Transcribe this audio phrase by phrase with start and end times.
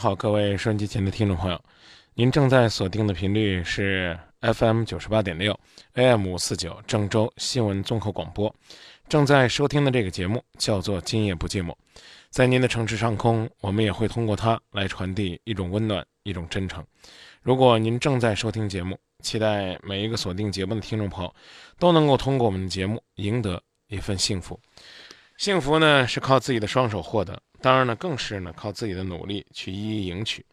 [0.00, 1.62] 好，各位收音机前的听众朋友，
[2.14, 5.54] 您正在锁定的频率是 FM 九十八点六
[5.92, 8.50] ，AM 五四九郑州新闻综合广播。
[9.10, 11.66] 正在收听的这个节目叫做《今夜不寂寞》，
[12.30, 16.82] 在您的城市上空，我们也会通过它来传递一种温暖，一种真诚。
[17.42, 21.34] 如果您正在收听节目，期待每一个锁定节目的听众朋友
[21.78, 24.58] 都能够通过我们的节目赢得一份幸福。
[25.36, 27.38] 幸福呢，是靠自己的双手获得。
[27.60, 30.44] 当然呢，更是呢靠自己的努力去一一赢取。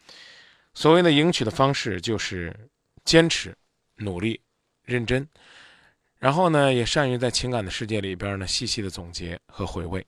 [0.74, 2.56] 所谓的赢取的方式，就是
[3.06, 3.56] 坚持、
[3.96, 4.40] 努力、
[4.84, 5.28] 认真，
[6.20, 10.06] 然后呢，也善于在情感的世界里边呢细细的总结和回味。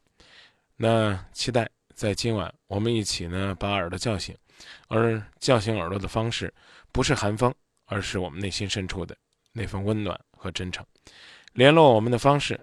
[0.75, 4.37] 那期待在今晚我们一起呢把耳朵叫醒，
[4.87, 6.53] 而叫醒耳朵的方式
[6.91, 7.53] 不是寒风，
[7.85, 9.15] 而是我们内心深处的
[9.53, 10.85] 那份温暖和真诚。
[11.53, 12.59] 联络我们的方式。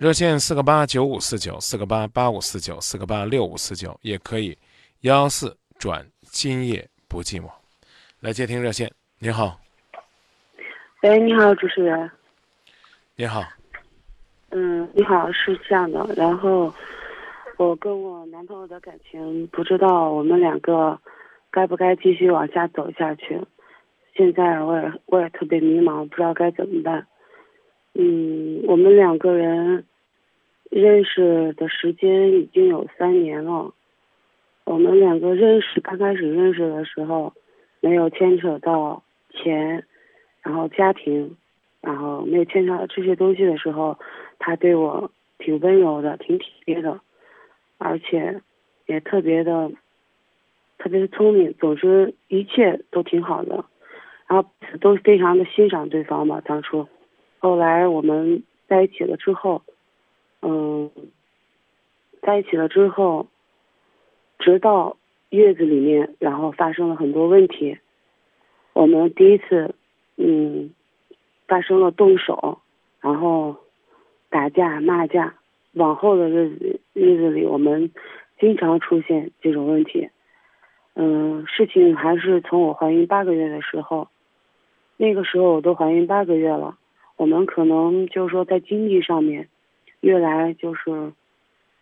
[0.00, 4.56] 热线四个八九五四九，四个八八五四九，四个八六五四九，也可以
[5.02, 7.50] 幺幺四转今夜不寂寞。
[8.20, 9.60] 来接听热线，你好。
[11.02, 12.10] 喂，你好，主持人。
[13.14, 13.44] 你好。
[14.52, 16.72] 嗯，你好，是这样的，然后
[17.58, 20.98] 我跟我男朋友的感情，不知道我们两个
[21.50, 23.38] 该不该继续往下走下去。
[24.16, 27.06] 现在我也我也特别迷茫，不知道该怎么办。
[27.92, 29.84] 嗯，我们两个人。
[30.70, 33.74] 认识的时间已经有三年了，
[34.62, 37.34] 我们两个认识刚开始认识的时候，
[37.80, 39.84] 没有牵扯到钱，
[40.42, 41.36] 然后家庭，
[41.80, 43.98] 然后没有牵扯到这些东西的时候，
[44.38, 47.00] 他对我挺温柔的，挺体贴的，
[47.78, 48.40] 而且
[48.86, 49.72] 也特别的，
[50.78, 53.64] 特别的聪明，总之一切都挺好的，
[54.28, 54.48] 然后
[54.80, 56.40] 都非常的欣赏对方嘛。
[56.44, 56.86] 当初，
[57.40, 59.62] 后来我们在一起了之后。
[60.42, 60.90] 嗯，
[62.22, 63.26] 在一起了之后，
[64.38, 64.96] 直到
[65.28, 67.78] 月子里面，然后发生了很多问题。
[68.72, 69.74] 我们第一次，
[70.16, 70.70] 嗯，
[71.46, 72.60] 发生了动手，
[73.00, 73.56] 然后
[74.28, 75.34] 打架骂架。
[75.74, 77.92] 往后的日子日子里，我们
[78.40, 80.08] 经常出现这种问题。
[80.94, 84.08] 嗯，事情还是从我怀孕八个月的时候，
[84.96, 86.76] 那个时候我都怀孕八个月了，
[87.16, 89.48] 我们可能就是说在经济上面。
[90.00, 91.12] 越来就是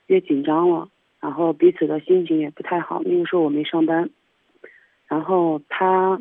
[0.06, 0.88] 越紧张了，
[1.20, 3.02] 然后彼此的心情也不太好。
[3.04, 4.10] 那个时候我没上班，
[5.06, 6.20] 然后他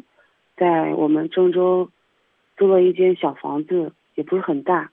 [0.55, 1.89] 在我们郑州
[2.55, 4.91] 租了一间小房子，也不是很大。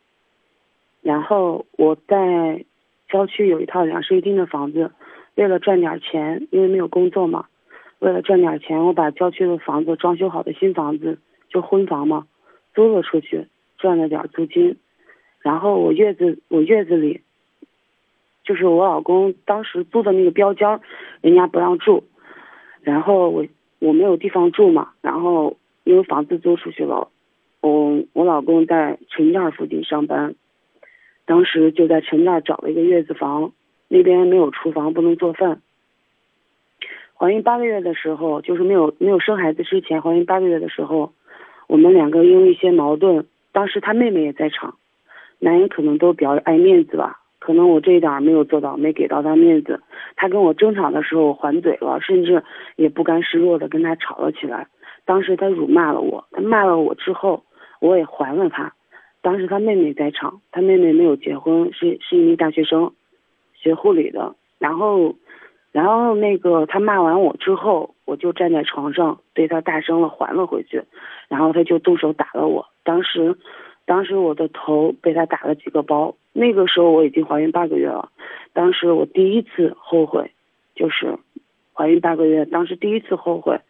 [1.03, 2.65] 然后我在
[3.09, 4.93] 郊区有一套两室一厅的房子，
[5.35, 7.47] 为了赚点钱，因为没有工作嘛，
[7.99, 11.19] 为了赚点钱，我把郊区的房子装修好的新房子
[11.51, 12.27] 就婚房嘛，
[12.75, 13.47] 租了出去，
[13.77, 14.77] 赚了点租金。
[15.45, 17.21] 然后我月子我月子里，
[18.45, 20.81] 就是我老公当时租的那个标间，
[21.21, 22.05] 人家不让住，
[22.81, 23.45] 然后我
[23.79, 27.11] 我没有地方住嘛，然后因为房子租出去了，
[27.61, 30.35] 我我老公在陈店附近上班，
[31.27, 33.53] 当时就在陈店找了一个月子房，
[33.89, 35.61] 那边没有厨房，不能做饭。
[37.19, 41.13] 怀孕八个月的时候，就是没有没有生孩子之前，怀孕八个月的时候，
[41.67, 44.79] 我们两个因为一些矛盾，当时他妹妹也在场。
[45.45, 49.83] 男人可能都比较爱面子吧，可能我这一点没有做到，没给到他面子。
[50.17, 52.43] 他跟我争吵的时候，还嘴了，甚至
[52.77, 54.67] 也不甘示弱的跟他吵了起来。
[55.05, 57.45] 当时他辱骂了我，他骂了我之后，
[57.79, 58.73] 我也还了他。
[59.21, 62.93] 当时他妹妹在场，他妹妹没有结婚，是是一名大学生，
[63.53, 64.35] 学护理的。
[64.59, 65.15] 然后，
[65.73, 70.83] 然后那个他骂完我之后，我就站在床上对他大声的还了回去，
[71.29, 72.67] 然后他就动手打了我。
[72.83, 73.37] 当时，
[73.87, 76.15] 当时我的头被他打了几个包。
[76.33, 78.11] 那个时候我已经怀孕八个月了，
[78.53, 80.33] 当时我第一次后悔，
[80.75, 81.19] 就是
[81.73, 83.61] 怀孕八个月，当时第一次后悔，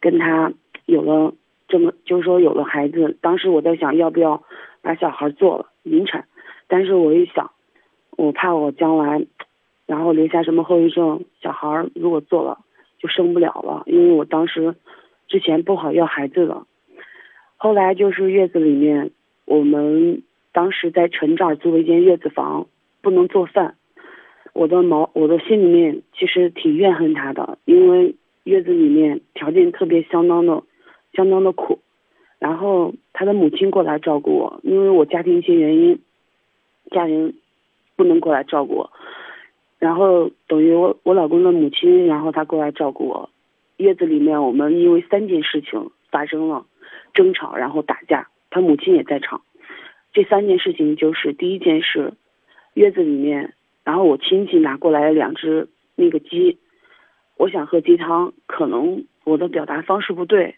[0.00, 0.52] 跟他
[0.86, 1.34] 有了
[1.68, 3.16] 这么，就是说有了孩子。
[3.20, 4.42] 当时我在想要不要
[4.82, 6.26] 把小孩做了引产，
[6.66, 7.50] 但是我一想，
[8.16, 9.26] 我怕我将来。
[9.86, 11.26] 然后留下什么后遗症？
[11.42, 12.58] 小孩如果做了
[12.98, 14.74] 就生不了了，因为我当时
[15.28, 16.66] 之前不好要孩子了。
[17.58, 19.10] 后来就是月子里面，
[19.44, 22.66] 我们当时在陈这儿租了一间月子房，
[23.02, 23.76] 不能做饭。
[24.52, 28.14] 我的毛，我的心里面其实挺怨恨他的，因为
[28.44, 30.62] 月子里面条件特别相当的，
[31.12, 31.80] 相当的苦。
[32.38, 35.98] 然后他的母亲过来照顾我，因为我家庭一些原因，
[36.90, 37.34] 家人
[37.96, 38.90] 不能过来照顾我。
[39.78, 43.30] 然后等于我我老公的母亲，然后他过来照顾我。
[43.76, 46.64] 月子里面，我们因为三件事情发生了
[47.12, 49.42] 争吵，然后打架，他母亲也在场。
[50.12, 52.12] 这三件事情就是第一件事，
[52.74, 53.52] 月子里面，
[53.82, 55.66] 然后我亲戚拿过来两只
[55.96, 56.58] 那个鸡，
[57.36, 60.54] 我想喝鸡汤，可能我的表达方式不对，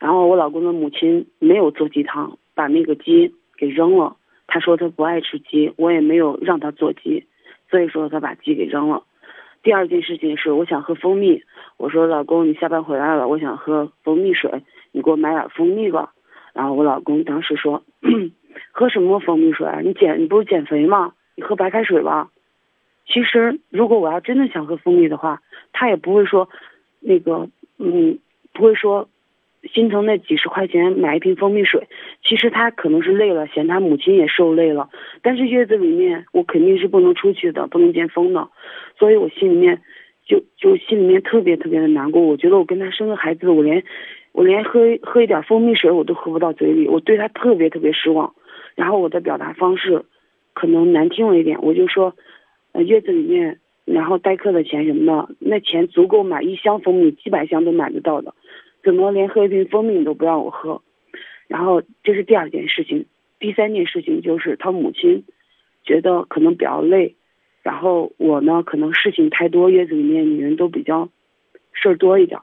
[0.00, 4.16] 然后我老公的母亲没有做鸡汤，把那个鸡给扔了。
[4.48, 7.24] 他说他不爱吃鸡，我也没有让他做鸡。
[7.70, 9.04] 所以说他把鸡给扔了。
[9.62, 11.44] 第二件事情是，我想喝蜂蜜。
[11.76, 14.50] 我说老公，你下班回来了，我想喝蜂蜜水，
[14.90, 16.12] 你给我买点蜂蜜吧。
[16.52, 17.82] 然后我老公当时说，
[18.72, 19.66] 喝什么蜂蜜水？
[19.84, 21.12] 你减你不是减肥吗？
[21.36, 22.30] 你喝白开水吧。
[23.06, 25.40] 其实如果我要真的想喝蜂蜜的话，
[25.72, 26.48] 他也不会说，
[27.00, 28.18] 那个嗯，
[28.52, 29.08] 不会说。
[29.72, 31.86] 心疼那几十块钱买一瓶蜂蜜水，
[32.24, 34.90] 其实他可能是累了，嫌他母亲也受累了。
[35.22, 38.48] 但是月子里面我肯定是不能出去的，不能见风的，
[38.98, 39.80] 所以我心里面
[40.26, 42.20] 就就心里面特别特别的难过。
[42.20, 43.84] 我觉得我跟他生个孩子，我连
[44.32, 48.34] 我连喝喝一点蜂蜜水我都喝不到嘴里，我对他特别特别失望。
[48.74, 50.04] 然后我的表达方式
[50.54, 52.16] 可能难听了一点，我就说，
[52.72, 58.34] 呃，月子里面然后代课的钱什么的，那钱足够买一箱蜂蜜，几百箱都买得到的。
[58.82, 60.80] 怎么连喝一瓶蜂蜜你都不让我喝？
[61.48, 63.04] 然后这是第二件事情，
[63.38, 65.24] 第三件事情就是他母亲
[65.84, 67.14] 觉得可能比较累，
[67.62, 71.10] 然后我呢可能事情太多，月子里面女人都比较
[71.74, 72.40] 事儿多一点。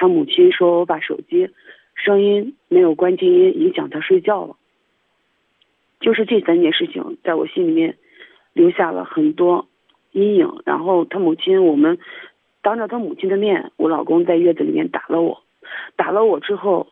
[0.00, 1.50] 他母亲说我把手机
[1.94, 4.56] 声音没有关静音，影响他睡觉了。
[6.00, 7.98] 就是这三件事情在我心里面
[8.54, 9.68] 留下了很多
[10.12, 10.62] 阴影。
[10.64, 11.98] 然后他母亲，我们
[12.62, 15.42] 当着他母亲的面，我老公在月子里面打了我。
[15.96, 16.86] 打了我之后，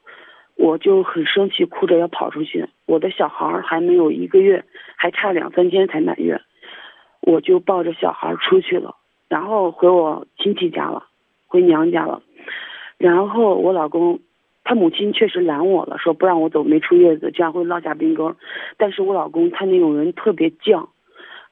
[0.55, 2.67] 我就很生气，哭着要跑出去。
[2.85, 4.67] 我的小孩还没有一个月，
[4.97, 6.43] 还差两三天才满月，
[7.23, 8.97] 我就抱着小孩出去了，
[9.31, 11.07] 然后回我亲戚家了，
[11.47, 12.21] 回娘家了。
[12.99, 14.21] 然后我老公，
[14.65, 18.35] 他母亲确实拦我了，说不让我走，没出月子，这样会落下病根。
[18.77, 20.89] 但是我老公他那种人特别犟，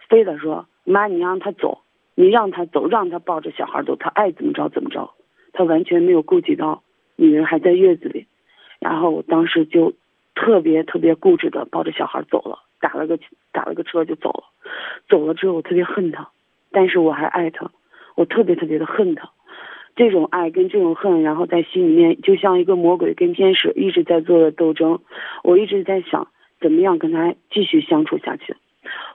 [0.09, 1.83] 非得说妈，你让他走，
[2.15, 5.11] 你让他走，让他抱着小孩走，他爱怎么着怎么着，
[5.53, 6.83] 他完全没有顾及到。
[7.19, 8.27] 女人还在月子里，
[8.79, 9.95] 然后我当时就
[10.35, 13.19] 特别特别固执的抱着小孩走了，打了个
[13.53, 14.45] 打了个车就走了。
[15.09, 16.29] 走了之后我特别恨他，
[16.71, 17.71] 但是我还爱他，
[18.17, 19.31] 我特别特别的恨他。
[19.97, 25.01] 这种爱跟这种恨，然后在心里面就像一个魔鬼跟天使一直在做的斗争。
[25.43, 26.29] 我一直在想
[26.61, 28.55] 怎么样跟他继续相处下去。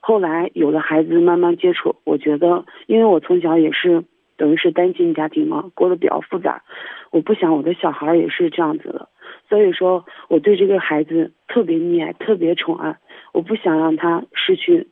[0.01, 4.03] 后来有了孩子，慢慢接触，我觉得因为我从小也是。
[4.37, 6.63] 等于是单亲家庭嘛，过得比较复杂。
[7.11, 9.07] 我不想我的小孩也是这样子的，
[9.47, 12.97] 所以说我对这个孩子特别溺爱，特别宠爱。
[13.33, 14.87] 我不想让他失去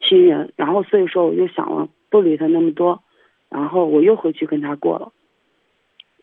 [0.00, 3.02] 亲人，然后所以说我就想了不理他那么多，
[3.50, 5.12] 然后我又回去跟他过了。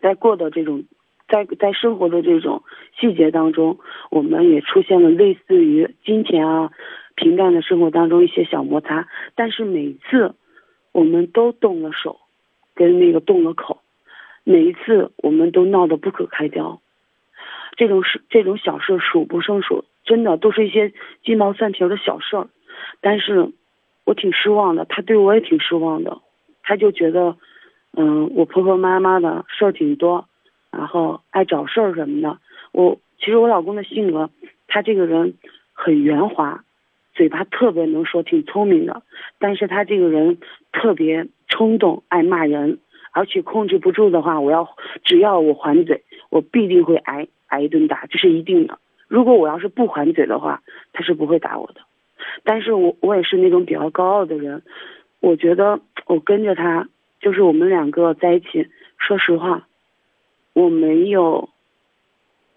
[0.04, 0.84] 在过的这种，
[1.28, 2.62] 在在生活的这种
[3.00, 3.80] 细节当中，
[4.12, 6.70] 我们也出现了类似于金钱啊、
[7.16, 10.36] 平淡的生活当中一些小摩擦，但是每次
[10.92, 12.20] 我们都动了手。
[12.76, 13.82] 跟那个动了口，
[14.44, 16.82] 每一次我们都闹得不可开交，
[17.78, 20.92] 这种事这种小事数不胜数，真的都是一些
[21.24, 22.48] 鸡毛蒜皮的小事儿，
[23.00, 23.52] 但是
[24.06, 26.18] 我挺失望的，他对我也挺失望的，
[26.64, 27.38] 他就觉得，
[27.96, 30.28] 嗯，我婆婆妈妈的事儿挺多，
[30.72, 32.38] 然后爱找事儿什么的。
[32.72, 34.30] 我其实我老公的性格，
[34.68, 35.36] 他这个人
[35.74, 36.64] 很圆滑，
[37.14, 39.04] 嘴巴特别能说，挺聪明的，
[39.40, 40.38] 但是他这个人
[40.72, 41.28] 特别。
[41.50, 42.80] 冲动爱骂人，
[43.12, 44.68] 而且控制不住的话，我要
[45.04, 48.80] 只要我还嘴，我必定会挨挨一顿打，这是一定的。
[49.08, 51.82] 如果我要是不还嘴的话，他是不会打我的。
[52.44, 54.64] 但是我我也是那种比较高傲的人，
[55.20, 56.88] 我觉得我跟着他，
[57.24, 58.68] 就是我们两个在一起。
[59.00, 59.68] 说实话，
[60.54, 61.50] 我没有，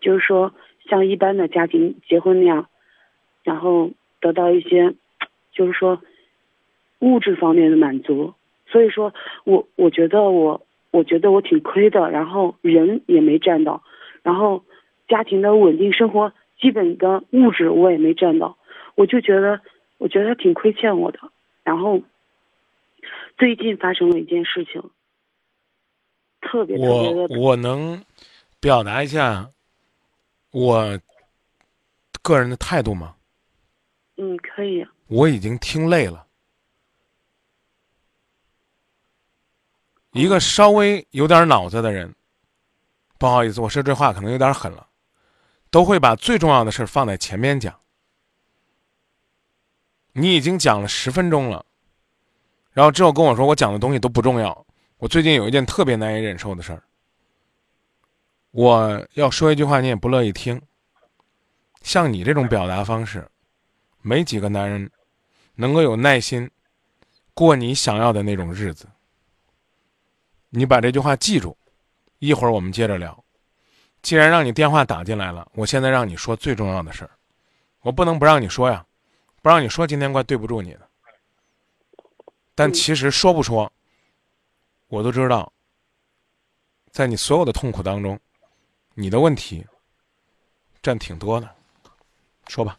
[0.00, 0.52] 就是说
[0.88, 2.68] 像一般的家庭结婚那样，
[3.42, 4.94] 然后得到一些，
[5.50, 6.00] 就是说
[7.00, 8.34] 物质方面的满足。
[8.68, 9.12] 所以说
[9.44, 13.82] 我我觉得我我觉得我挺亏的，然后人也没占到，
[14.22, 14.62] 然后
[15.08, 18.56] 家庭的稳定生活基本的物质我也没占到，
[18.94, 19.60] 我就觉得
[19.98, 21.18] 我觉得他挺亏欠我的。
[21.64, 22.02] 然后
[23.36, 24.90] 最近发生了一件事情。
[26.40, 28.04] 特别我我能
[28.60, 29.50] 表达一下
[30.50, 31.00] 我
[32.22, 33.16] 个人的态度吗？
[34.16, 34.86] 嗯，可以。
[35.08, 36.26] 我已经听累了。
[40.12, 42.14] 一个稍微有点脑子的人，
[43.18, 44.88] 不好意思，我说这话可能有点狠了，
[45.70, 47.78] 都会把最重要的事放在前面讲。
[50.12, 51.65] 你已经讲了十分钟了，
[52.76, 54.66] 然后之后跟我说我讲的东西都不重要。
[54.98, 56.82] 我最近有一件特别难以忍受的事儿，
[58.50, 60.60] 我要说一句话，你也不乐意听。
[61.80, 63.26] 像你这种表达方式，
[64.02, 64.90] 没几个男人
[65.54, 66.50] 能够有耐心
[67.32, 68.86] 过你想要的那种日子。
[70.50, 71.56] 你把这句话记住，
[72.18, 73.24] 一会儿我们接着聊。
[74.02, 77.10] 既然让你电话打进来了，我现在让你说最重要的事儿，
[77.80, 78.84] 我不能不让你说呀，
[79.40, 80.85] 不让你说，今天怪对不住你的。
[82.56, 83.72] 但其实说不说。
[84.88, 85.52] 我都知道，
[86.90, 88.18] 在你所有的痛苦当中，
[88.94, 89.66] 你的问题
[90.80, 91.50] 占挺多的，
[92.46, 92.78] 说吧。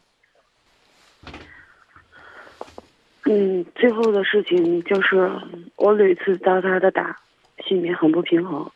[3.24, 5.30] 嗯，最后的事情就是
[5.76, 7.20] 我屡次遭他的打，
[7.66, 8.72] 心里面很不平衡，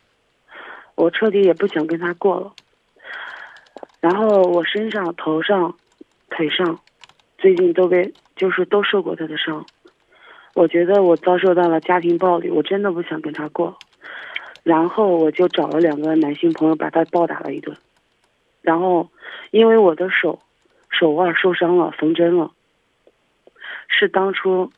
[0.95, 2.55] 我彻底也不想跟他过了。
[4.01, 5.75] 然后我身上、头上、
[6.29, 6.79] 腿上，
[7.39, 9.65] 最近都被就是都受过他的伤。
[10.55, 13.77] 我觉得我遭受到了家庭暴力，我真的不想跟他过。
[14.63, 17.77] 然后我就找了两个男性朋友，把他暴打了一顿。
[18.61, 19.09] 然后，
[19.51, 20.39] 因为我的手
[20.89, 22.53] 手腕受伤了，缝针了。
[23.89, 24.71] 是当初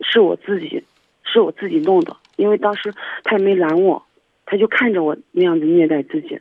[0.00, 0.84] 是我自己
[1.22, 2.92] 是我自己弄的，因为当时
[3.22, 4.04] 他也没拦我，
[4.44, 6.40] 他就看着我那样子虐待自己。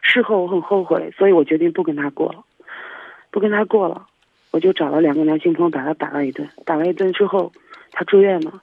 [0.00, 2.44] 事后我很后悔，所以我决定不跟他过了，
[3.30, 4.06] 不跟他过了。
[4.54, 6.48] 我就找了两个男性朋友，把他打了一顿。
[6.64, 7.50] 打了一顿之后。
[7.96, 8.60] 他住院了，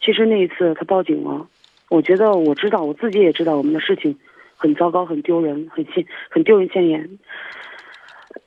[0.00, 1.48] 其实那一次他报警了，
[1.88, 4.16] 我觉得我知道，我自己也知道我们的事情
[4.56, 7.18] 很糟糕、很丢人、很现、很丢人现眼。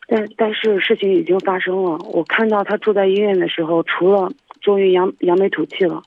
[0.07, 4.31] 但但是事情已经发生了，我看到他住在医院的时候，除了
[4.61, 6.01] 终于扬扬眉吐气了，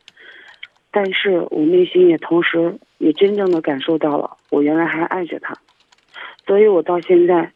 [0.91, 5.55] 但是我内心也同时也真正的感受到了，我原来还爱着他，
[6.47, 7.53] 所以我到现在，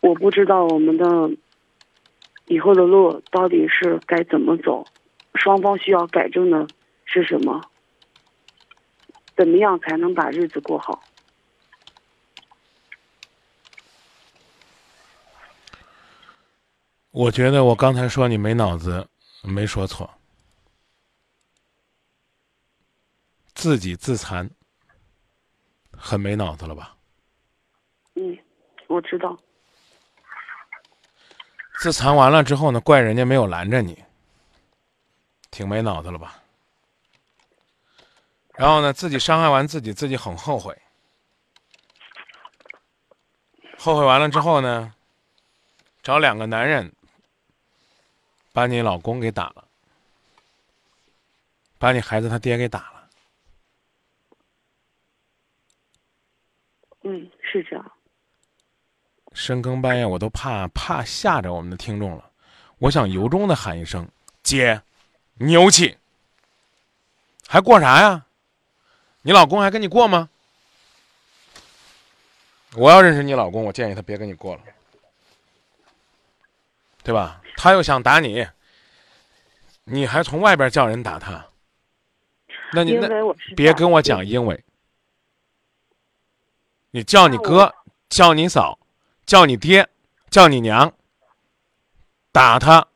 [0.00, 1.30] 我不知道我们的
[2.46, 4.86] 以后的路到底是该怎么走。
[5.34, 6.66] 双方需要改正的
[7.04, 7.60] 是什么？
[9.36, 11.02] 怎么样才能把日子过好？
[17.10, 19.08] 我觉得我刚才说你没脑子，
[19.42, 20.08] 没说错。
[23.54, 24.50] 自己自残，
[25.90, 26.96] 很没脑子了吧？
[28.14, 28.38] 嗯，
[28.86, 29.36] 我知道。
[31.84, 32.80] 自残完了之后呢？
[32.80, 34.02] 怪人家没有拦着你。
[35.50, 36.42] 挺没脑子了吧？
[38.54, 40.74] 然后呢，自己伤害完自己，自己很后悔。
[43.76, 44.94] 后悔完了之后呢，
[46.02, 46.90] 找两个男人
[48.54, 49.68] 把你老公给打了，
[51.78, 53.10] 把你孩子他爹给打了。
[57.02, 57.93] 嗯，是这样。
[59.34, 62.30] 深更半夜，我都怕怕吓着我们的听众了。
[62.78, 64.08] 我想由衷的喊一声
[64.42, 64.80] ：“姐。”
[65.38, 65.98] 牛气，
[67.48, 68.24] 还过啥呀？
[69.22, 70.30] 你老公还跟你过吗？
[72.76, 74.62] 我要认识你老公，我建议他别跟你过了，
[77.02, 77.42] 对吧？
[77.56, 78.46] 他又想打你，
[79.82, 81.44] 你还从外边叫人打他，
[82.72, 83.08] 那你那
[83.56, 84.64] 别跟我讲因为，
[86.92, 87.74] 你叫你哥，
[88.08, 88.78] 叫你嫂，
[89.26, 89.88] 叫你爹，
[90.30, 90.92] 叫你娘，
[92.30, 92.86] 打他，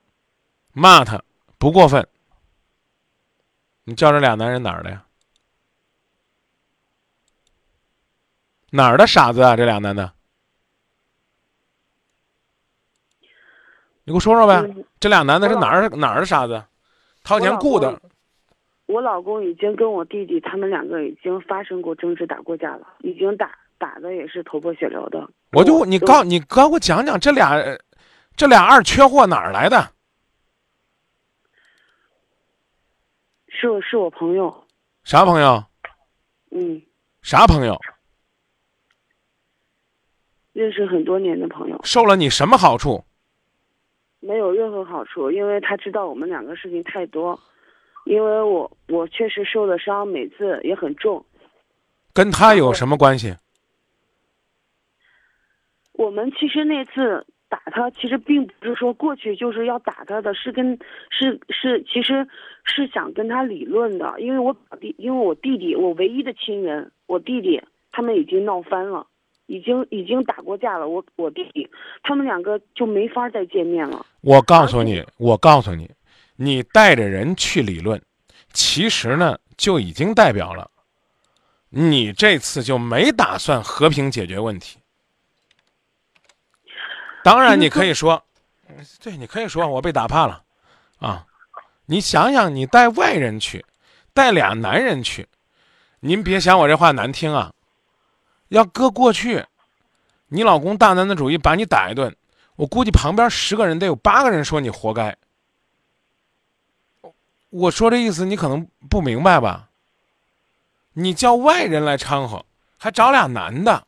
[0.73, 1.23] 骂他，
[1.59, 2.07] 不过分。
[3.85, 5.05] 你叫这俩男人哪儿的呀？
[8.71, 9.57] 哪儿的傻子啊？
[9.57, 10.13] 这俩男的，
[14.05, 14.85] 你给我说说呗。
[15.01, 16.63] 这俩男的是哪儿哪儿的傻子？
[17.25, 17.99] 掏钱雇的。
[18.85, 25.27] 我老公已经跟我弟弟他们两个已经发生过争执，打过架了，已经打打的也是头破血流的。
[25.53, 27.57] 我就你告你告我讲讲这俩
[28.37, 29.93] 这俩二缺货哪儿来的？
[33.49, 34.67] 是我是我朋友，
[35.05, 35.65] 啥朋友？
[36.51, 36.81] 嗯，
[37.23, 37.77] 啥朋友？
[40.53, 43.05] 认识很多年的朋友，受了你什么好处？
[44.21, 47.41] 没有任何好处，因为他知道我们两个事情太多，
[48.05, 51.25] 因为我我确实受的伤，每次也很重。
[52.13, 53.35] 跟他有什么关系？
[55.99, 60.79] 我们其实那次打他，其实并不是说过去就是要打他的，是跟
[61.11, 62.25] 是是，其实
[62.63, 64.15] 是想跟他理论的。
[64.21, 69.05] 因为我表弟，因为我弟弟，我唯一的亲人，我弟弟他们已经闹翻了，
[69.47, 70.87] 已经已经打过架了。
[70.87, 71.69] 我我弟弟
[72.05, 74.07] 他们两个就没法再见面了。
[74.21, 75.91] 我告诉你，我告诉你，
[76.37, 78.01] 你带着人去理论，
[78.53, 80.71] 其实呢就已经代表了，
[81.71, 84.78] 你这次就没打算和平解决问题。
[87.25, 88.23] 当然，你可以说，
[89.03, 90.43] 对，你可以说我被打怕了，
[90.99, 91.27] 啊，
[91.87, 93.65] 你想想，你带外人去，
[94.15, 95.29] 带俩男人去，
[96.01, 97.53] 您别想我这话难听啊，
[98.49, 99.45] 要搁过去，
[100.29, 102.15] 你老公大男子主义把你打一顿，
[102.57, 105.17] 我估计旁边十个人得有八个人说你活该。
[107.51, 109.69] 我说这意思你可能不明白吧？
[110.93, 112.45] 你叫外人来掺和，
[112.79, 113.87] 还找俩男的，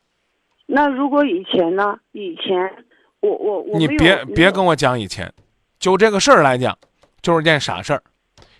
[0.65, 1.97] 那如果以前呢？
[2.11, 2.85] 以前。
[3.21, 5.33] 我我我你别别跟我讲以前，
[5.79, 6.77] 就这个事儿来讲，
[7.21, 8.03] 就是件傻事儿。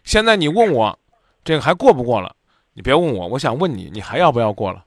[0.03, 0.97] 现在你问我，
[1.43, 2.35] 这个还过不过了？
[2.73, 4.85] 你别问我，我想问你，你还要不要过了？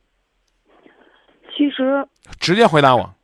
[1.57, 2.09] 其实
[2.41, 3.15] 直接回答我。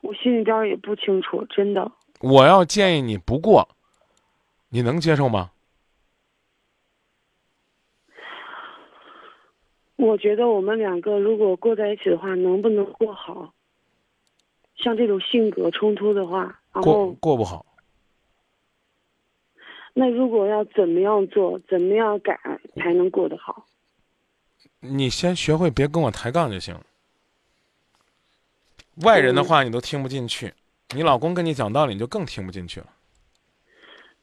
[0.00, 1.90] 我心里边也不清楚，真的。
[2.20, 3.68] 我要建议你不过，
[4.68, 5.50] 你能接受吗？
[9.98, 13.52] 我觉得我们两个如果过在一起的话，能不能过好？
[14.76, 17.66] 像这种性格冲突的话，然后过过不好。
[19.94, 22.38] 那如果要怎么样做，怎么样改
[22.76, 23.66] 才能过得好？
[24.78, 26.76] 你先学会别跟我抬杠就行。
[29.02, 30.54] 外人的话你都听不进去，
[30.94, 32.86] 你老公跟你讲道理你就更听不进去了。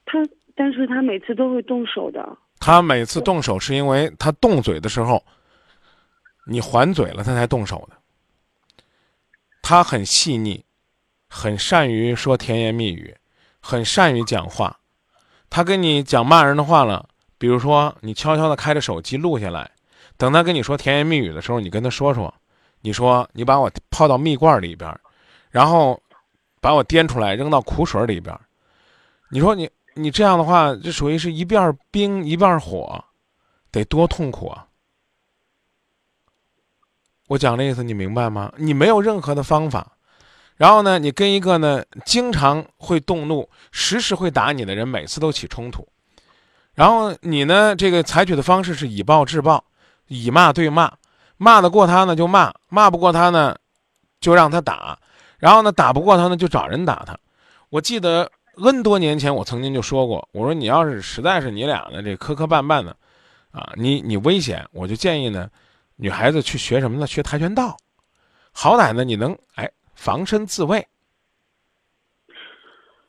[0.05, 0.19] 他，
[0.55, 2.37] 但是他每次都会动手的。
[2.61, 5.21] 他每次动手是因为他动嘴的时候。
[6.45, 7.97] 你还嘴了，他才动手的。
[9.61, 10.63] 他很细腻，
[11.27, 13.15] 很善于说甜言蜜语，
[13.59, 14.79] 很善于讲话。
[15.49, 19.71] 他跟你讲骂人的话了，比如说你悄悄的开着手机录下来，
[20.17, 22.33] 等他跟你说甜言蜜语的时候，你跟他说说，
[22.81, 24.95] 你说你把我泡到蜜罐里边，
[25.49, 25.99] 然后
[26.61, 28.37] 把我颠出来扔到苦水里边。
[29.31, 33.03] 你说你你这样的话，这属于是一半冰一半火，
[33.71, 34.67] 得多痛苦啊！
[37.27, 38.51] 我讲的意思你明白吗？
[38.57, 39.93] 你没有任何的方法，
[40.57, 45.87] 然后呢，你跟一个呢经常会动怒、时时会打你的人，每次都起冲突，
[46.75, 49.63] 然后你呢这个采取的方式是以暴制暴，
[50.07, 50.93] 以骂对骂，
[51.37, 53.55] 骂得过他呢就骂，骂不过他呢
[54.21, 54.99] 就让他打，
[55.39, 57.17] 然后呢打不过他呢就找人打他。
[57.69, 62.95] 我记得 N 多年前我曾经就说过，我说你要是实在是你俩呢这磕磕绊绊的，
[63.51, 65.49] 啊，你你危险，我就建议呢。
[65.95, 67.07] 女孩子去学什么呢？
[67.07, 67.77] 学跆拳道，
[68.51, 70.85] 好歹呢，你能哎防身自卫。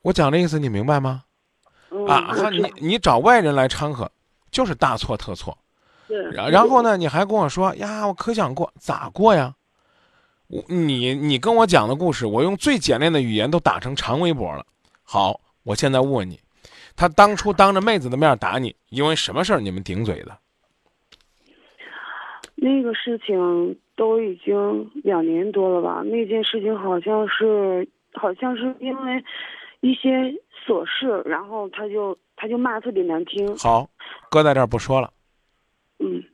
[0.02, 1.24] 我讲这意思你明白吗？
[2.08, 4.10] 啊，你你找外人来掺和，
[4.50, 5.56] 就是大错特错。
[6.32, 9.54] 然然后呢，你还跟我说呀，我可想过，咋过呀？
[10.46, 14.64] 我你你跟我讲的故事，我用最简练的语言都打成长微博了。
[15.02, 16.40] 好，我现在问你，
[16.94, 20.38] 他当初当着妹子的面打你，因为什么事儿你们顶嘴的？
[22.56, 26.02] 那个事情都已经两年多了吧？
[26.02, 29.22] 那件事情好像是，好像是因为
[29.80, 30.10] 一些
[30.66, 33.56] 琐事，然后他就他就骂特别难听。
[33.58, 33.88] 好，
[34.30, 35.12] 搁在这儿不说了。
[35.98, 36.24] 嗯，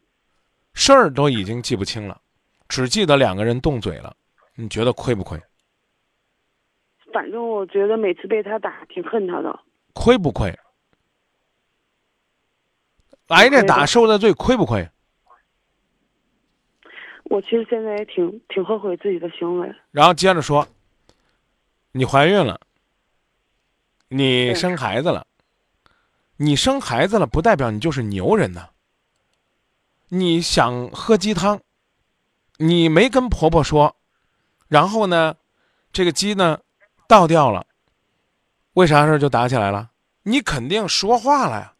[0.74, 2.20] 事儿都已经记不清了，
[2.68, 4.16] 只记得两个人动嘴了。
[4.54, 5.40] 你觉得亏不亏？
[7.12, 9.60] 反正我觉得每次被他打，挺恨他的。
[9.92, 10.56] 亏不亏？
[13.28, 14.88] 挨着打受的罪，亏不亏？
[17.32, 19.74] 我其实现在也挺挺后悔自己的行为。
[19.90, 20.68] 然后接着说，
[21.92, 22.60] 你怀孕了，
[24.08, 25.26] 你生孩子了，
[26.36, 28.68] 你生孩子了不代表你就是牛人呐。
[30.08, 31.58] 你想喝鸡汤，
[32.58, 33.96] 你没跟婆婆说，
[34.68, 35.34] 然后呢，
[35.90, 36.60] 这个鸡呢
[37.08, 37.64] 倒掉了，
[38.74, 39.88] 为啥事就打起来了？
[40.24, 41.72] 你肯定说话了呀。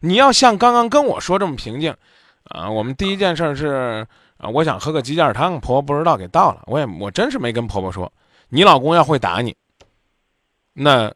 [0.00, 1.96] 你要像刚刚跟我说这么平静，
[2.44, 4.06] 啊，我们第一件事是。
[4.40, 6.62] 啊，我想喝个鸡架汤，婆婆不知道给倒了。
[6.66, 8.10] 我也我真是没跟婆婆说。
[8.48, 9.54] 你老公要会打你，
[10.72, 11.14] 那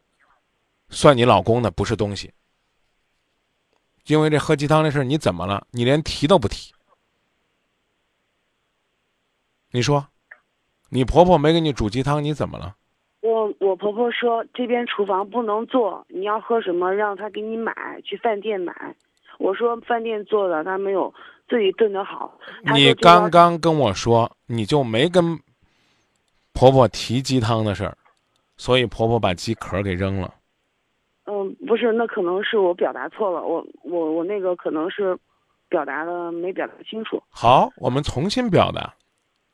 [0.89, 2.31] 算你老公的不是东西。
[4.07, 5.65] 因为这喝鸡汤这事儿，你怎么了？
[5.71, 6.73] 你连提都不提。
[9.71, 10.07] 你说，
[10.89, 12.75] 你婆婆没给你煮鸡汤，你怎么了？
[13.21, 18.95] 我我婆婆说这边厨房不能做，你要喝什么让她给你买，去饭店买。
[19.39, 21.13] 我说饭店做的她没有
[21.47, 22.37] 自己炖的好。
[22.73, 25.39] 你刚刚跟我说，你就没跟
[26.53, 27.97] 婆婆提鸡汤的事儿，
[28.57, 30.33] 所以婆婆把鸡壳给扔了。
[31.25, 35.17] 嗯，不是，那可能是我表达错了，我我我那个可能是
[35.67, 37.21] 表达的没表达清楚。
[37.29, 38.93] 好，我们重新表达，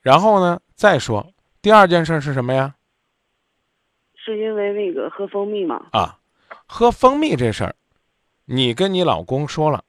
[0.01, 1.25] 然后呢再说
[1.61, 2.75] 第二件事是什么呀？
[4.15, 5.87] 是因为那个喝蜂蜜吗？
[5.93, 6.19] 啊，
[6.67, 7.73] 喝蜂蜜这事儿，
[8.45, 9.83] 你跟你老公说了，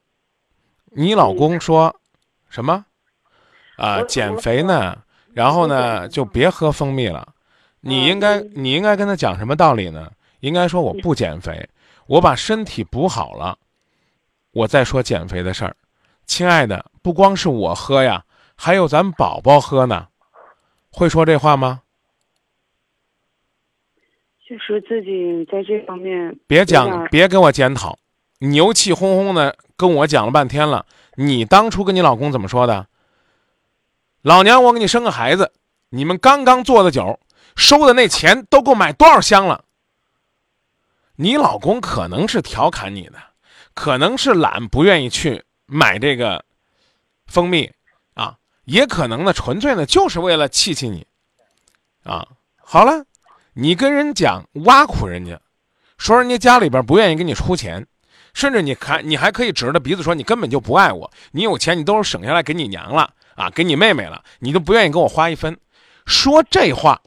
[0.95, 1.95] 你老公说
[2.49, 2.85] 什么？
[3.77, 4.97] 啊，减肥呢，
[5.33, 7.33] 然后呢就别喝蜂蜜了。
[7.81, 10.11] 你应该你应该跟他讲什么道理呢？
[10.41, 11.67] 应该说我不减肥，
[12.05, 13.57] 我把身体补好了，
[14.51, 15.75] 我再说减肥的事儿。
[16.25, 18.23] 亲爱的，不光是我喝呀，
[18.55, 20.07] 还有咱宝宝喝呢。
[20.91, 21.81] 会说这话吗？
[24.47, 27.97] 就是自己在这方面别讲，别跟我检讨，
[28.49, 30.85] 牛气哄哄的跟我讲了半天了。
[31.15, 32.87] 你当初跟你老公怎么说的？
[34.21, 35.53] 老娘我给你生个孩子，
[35.89, 37.19] 你们刚刚做的酒，
[37.55, 39.63] 收的那钱都够买多少箱了？
[41.15, 43.15] 你老公可能是调侃你的，
[43.73, 46.43] 可能是懒，不愿意去买这个
[47.27, 47.71] 蜂蜜
[48.15, 51.05] 啊，也可能呢，纯粹呢就是为了气气你
[52.03, 52.27] 啊。
[52.57, 53.05] 好了，
[53.53, 55.39] 你跟人讲挖苦人家，
[55.97, 57.85] 说人家家里边不愿意给你出钱，
[58.33, 65.57] 甚至你还你还可以指着鼻子说你根本就不爱我，你有钱你都是省下来给你娘了啊，给你妹妹了，你都不愿意给我花一分，
[66.05, 67.01] 说这话。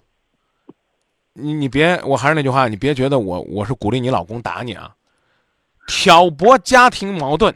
[1.32, 4.94] 你你别，我还是那句话，你别觉得我我是鼓励你老公打你啊，
[5.86, 7.54] 挑拨家庭矛盾，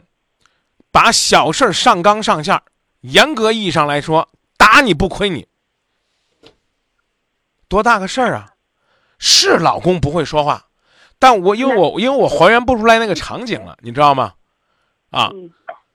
[0.91, 2.61] 把小事上纲上线，
[2.99, 5.47] 严格意义上来说，打你不亏你，
[7.67, 8.53] 多大个事儿啊？
[9.17, 10.67] 是老公不会说话，
[11.21, 14.33] 但我因为我因为我还原不出来那个场景了，你知道吗？
[15.11, 15.29] 啊，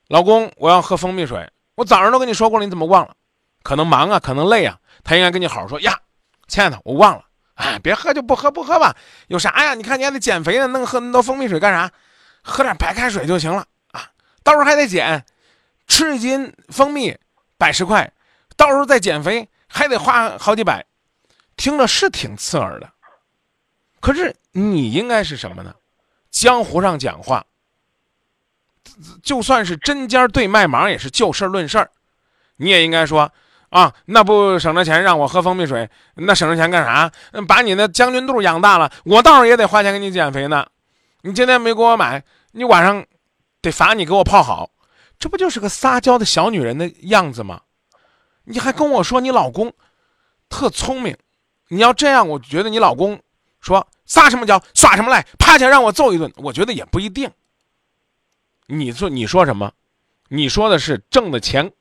[0.07, 3.13] 老公，我要喝蜂蜜水，我早上都跟你说过了，你怎么忘了？
[3.61, 5.99] 可能忙啊，可能累啊，他应该跟你好好说呀，
[6.47, 7.25] 亲爱的，我忘了。
[7.55, 8.95] 哎，别喝就不喝，不喝吧，
[9.27, 9.73] 有啥呀？
[9.73, 11.91] 你看你还得减肥呢，弄喝那么多蜂蜜水干啥？
[12.41, 14.07] 喝点白开水就行了啊！
[14.43, 15.25] 到时候还得减，
[15.87, 17.13] 吃一斤蜂蜜
[17.57, 18.09] 百十块，
[18.55, 20.85] 到时候再减肥还得花好几百，
[21.57, 22.89] 听着是挺刺耳的。
[24.07, 25.75] 可是你应该是什么呢？
[26.31, 27.45] 江湖上讲话，
[29.21, 31.91] 就算是针尖对麦芒，也是就事论事儿。
[32.55, 33.29] 你也应该说。
[33.69, 37.11] 啊，那不省着钱让我喝蜂蜜水，那省着钱干啥？
[37.49, 40.65] 把你那将军肚养大了，我到时候也得花钱给你减肥呢。
[41.23, 43.05] 你今天没给我买，你晚上
[43.61, 44.69] 得罚你给我泡好，
[45.19, 47.59] 这不就是个撒娇的小女人的样子吗？
[48.45, 49.73] 你还跟我说你老公
[50.47, 51.17] 特聪明，
[51.67, 53.21] 你要这样，我觉得你老公
[53.59, 57.29] 说撒什么娇耍什么赖，趴下让我揍一顿，我觉得也不一定。
[58.65, 59.71] 你说你说什么？
[60.29, 61.71] 你说的是挣的钱。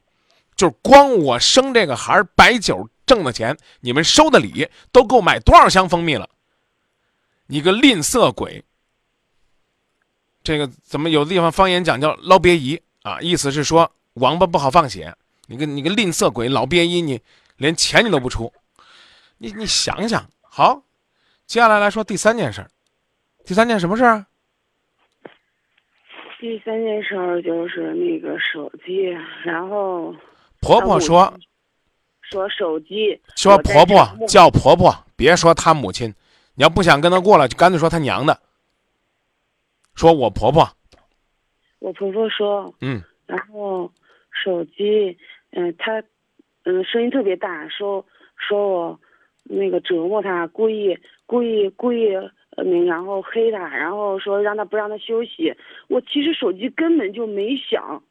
[0.55, 6.31] 就是光我生这个孩儿，白酒挣的钱，你们收的礼都够买多少箱蜂蜜了？
[7.47, 8.65] 你个吝啬鬼！
[10.43, 13.21] 这个怎么有的地方方言讲叫捞鳖姨啊？
[13.21, 15.15] 意思是说王八不好放血。
[15.45, 17.21] 你个你个吝啬鬼，老鳖姨，你
[17.59, 18.51] 连钱你都不出，
[19.37, 20.83] 你你想想好。
[21.47, 22.69] 接下来来说第三件事儿，
[23.45, 24.27] 第三件什么事儿？
[26.39, 29.07] 第三件事儿就是那个手机，
[29.45, 30.15] 然后。
[30.61, 31.33] 婆婆说
[32.23, 36.13] ：“说手机，说婆婆叫婆婆，别说她母亲。
[36.57, 38.37] 你要不想跟她过了，就干脆说她娘的。
[39.95, 40.69] 说我婆婆，
[41.79, 43.91] 我婆婆说，嗯，然后
[44.45, 45.17] 手机，
[45.53, 46.03] 嗯，她，
[46.65, 48.05] 嗯，声音特别大，说
[48.37, 49.01] 说我
[49.49, 52.15] 那个折磨他，故意故意故意，
[52.57, 55.55] 嗯，然后黑他，然后说让他不让他休息。
[55.89, 58.03] 我其实手机根本就没响。”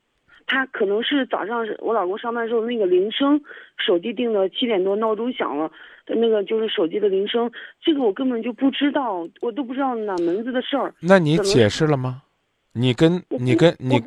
[0.47, 3.41] 他可能是早上我老公上班时候那个铃声，
[3.83, 5.71] 手机定的七点多，闹钟响了，
[6.05, 10.93] 那个就是手机的铃声，这个我根本就不知道，我都不知道哪门子的事儿。
[10.99, 12.21] 那你解释了吗？
[12.73, 13.99] 你跟你跟你，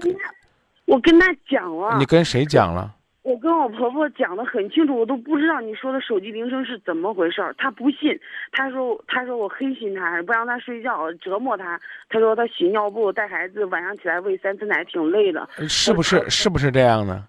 [0.87, 1.99] 我跟他讲了。
[1.99, 2.95] 你跟谁讲了？
[3.29, 7.55] 我跟我婆婆讲的很清楚，我都不知道你说的手机铃声是怎么回事儿。
[7.59, 8.19] 她不信，
[8.53, 11.79] 她说她说我黑心她，不让她睡觉，折磨她。
[12.09, 15.47] 她说她洗尿布、带孩子，晚上起来喂三次奶挺累的。
[15.69, 17.23] 是不是是不是这样的？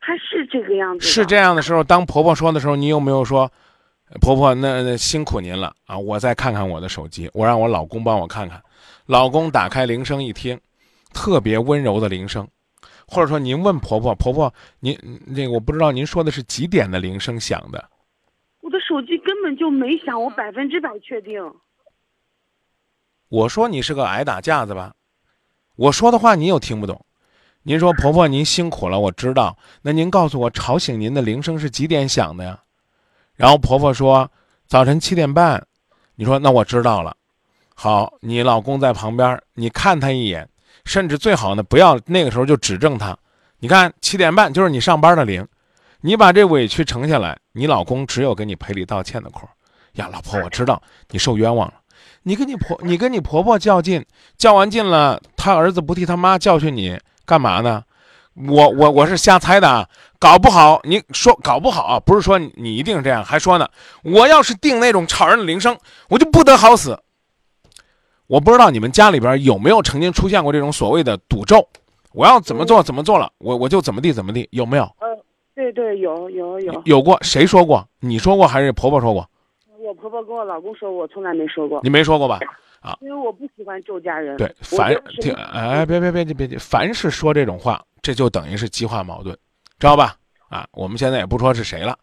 [0.00, 1.06] 她是这个样子。
[1.06, 3.52] 是这样的时候，当婆婆说的时候，你有没有说，
[4.22, 5.98] 婆婆，那那辛苦您了啊！
[5.98, 8.58] 我再看看我的手机，我让我老公帮我看看。
[9.04, 10.58] 老公打开铃声一听，
[11.12, 12.48] 特别温柔的铃声，
[13.06, 17.90] 或者说您问婆婆，婆婆您那个我不知道您说的是几点的铃声响的？
[18.60, 21.42] 我的手机根本就没响，我百分之百确定。
[23.28, 24.94] 我说你是个挨打架子吧？
[25.74, 27.04] 我说的话你又听不懂。
[27.62, 29.56] 您说婆婆您辛苦了，我知道。
[29.82, 32.60] 那您告诉我吵醒您的铃声是几点响的呀？
[33.34, 34.30] 然后婆婆说
[34.66, 35.66] 早晨七点半。
[36.14, 37.16] 你说那我知道了。
[37.74, 40.48] 好，你老公在旁边，你看他一眼，
[40.84, 43.16] 甚至最好呢不要那个时候就指正他。
[43.58, 45.46] 你看七点半就是你上班的铃，
[46.00, 49.48] 你把这委屈承下来，你老公只有给你赔礼道歉的空。
[49.92, 51.74] 呀，老婆，我知道你受冤枉了。
[52.22, 54.04] 你跟你婆， 你跟你婆婆较劲，
[54.36, 57.82] 较完劲了，他儿子不替他妈教训你干嘛呢？
[58.34, 59.86] 我我我是瞎猜的啊，
[60.18, 63.68] 搞不好你说搞不好啊，不是说你一定这样，还说呢，
[64.02, 66.98] 我要是定那种吵人的铃声，我就不得好死。
[68.26, 71.66] 我不知道你们家里边有没有曾经出现过这种所谓的赌咒，
[72.12, 74.84] 我要怎么做怎么做了，我我就怎么地怎么地，有没有？
[75.00, 75.08] 呃，
[75.54, 76.82] 对对，有有有。
[76.84, 77.86] 有过谁说过？
[78.00, 79.28] 你说过还是婆婆说过？
[79.78, 81.80] 我婆婆跟我老公说，我从来没说过。
[81.82, 82.38] 你没说过吧？
[82.80, 84.36] 啊，因为我不喜欢咒家人。
[84.36, 89.36] 对，凡听哎，别别别别别，凡是说这种话，这就等于是激化矛盾，
[89.78, 90.16] 知道吧？
[90.48, 91.98] 啊，我们现在也不说是谁了，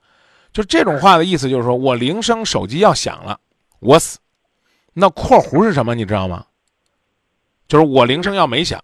[0.53, 3.39] 就这种话的意思就是说我铃声手机要响了，
[3.79, 4.19] 我死。
[4.99, 5.95] 那括弧是什么？
[5.95, 6.45] 你知道吗？
[7.67, 8.83] 就是我铃声要没响，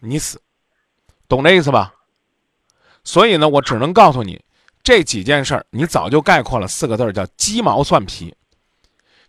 [0.00, 0.40] 你死，
[1.28, 1.94] 懂这意思吧？
[3.04, 4.42] 所以呢，我只能告诉你
[4.82, 8.34] 这几件事儿，你早就概括了四个字，叫鸡毛蒜皮。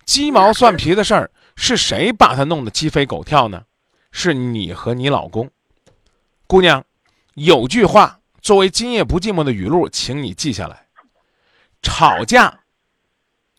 [0.05, 3.65] 鸡毛蒜皮的事儿是谁把它弄得鸡飞狗跳呢？
[4.11, 5.49] 是你和你老公。
[6.47, 6.85] 姑娘，
[7.33, 10.87] 有句话作为今夜不寂寞的语录，请你记下来：
[11.81, 12.61] 吵架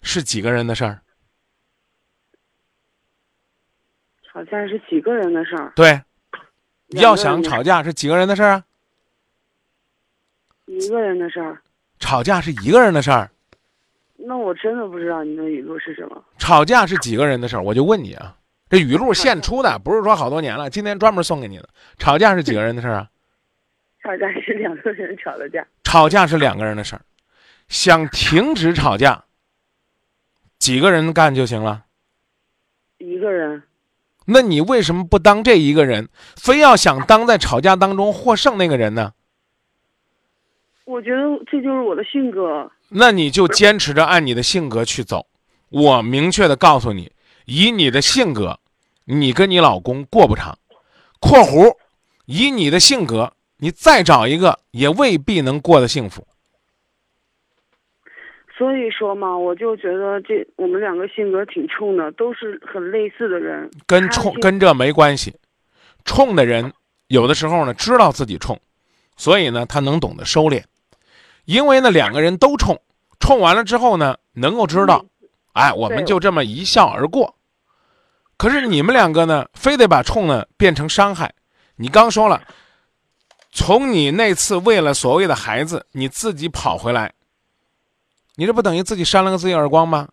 [0.03, 1.03] 是几个人的事儿？
[4.39, 5.73] 吵架是几个人的事儿？
[5.75, 6.01] 对，
[6.91, 8.65] 要想吵架是几个人的事儿啊？
[10.67, 11.61] 一个人的事儿。
[11.99, 13.29] 吵架是一个人的事儿？
[14.15, 16.25] 那我真的不知道你的语录是什么。
[16.39, 17.63] 吵架是几个人的事儿？
[17.63, 18.37] 我就问你啊，
[18.71, 21.69] 这语录现出的，不是说好多年了，今天专门送给你的。
[21.99, 23.11] 吵架是几个人的事儿啊？
[24.05, 25.67] 吵架是两个人吵的架。
[25.83, 27.03] 吵架是两个人的事儿，
[27.67, 29.25] 想停止吵架，
[30.61, 31.87] 几个人干就行了？
[32.99, 33.65] 一个人。
[34.31, 39.13] 那你为什么不当这一个人，非要想当在吵架当中获胜那个人呢？
[40.85, 42.71] 我觉得这就是我的性格。
[42.91, 45.27] 那你就坚持着按你的性格去走。
[45.71, 47.11] 我明确的告诉你，
[47.47, 48.59] 以你的性格，
[49.07, 50.59] 你跟你老公过不长。
[51.21, 51.77] （括弧）
[52.27, 56.27] 以你的性格，你再找一个也未必能过得幸福。
[58.59, 63.71] 所以说嘛，我就觉得这我们两个性格挺冲的，都是很类似的人。
[63.87, 65.33] 跟冲跟这没关系，
[66.05, 66.73] 冲的人
[67.07, 68.59] 有的时候呢知道自己冲，
[69.17, 70.61] 所以呢他能懂得收敛。
[71.45, 72.77] 因为呢两个人都冲，
[73.21, 75.05] 冲完了之后呢能够知道，
[75.53, 77.37] 哎，我们就这么一笑而过。
[78.37, 81.33] 可是你们两个呢，非得把冲呢变成伤害。
[81.77, 82.43] 你刚说了，
[83.53, 87.13] 从你那次为了所谓的孩子，你自己跑回来。
[88.39, 90.07] 你这不等于自己扇了个自己耳光吗？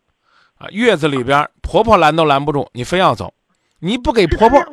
[0.58, 3.32] 啊，月子里边婆婆拦都拦不住，你非要走，
[3.78, 4.66] 你不给婆婆，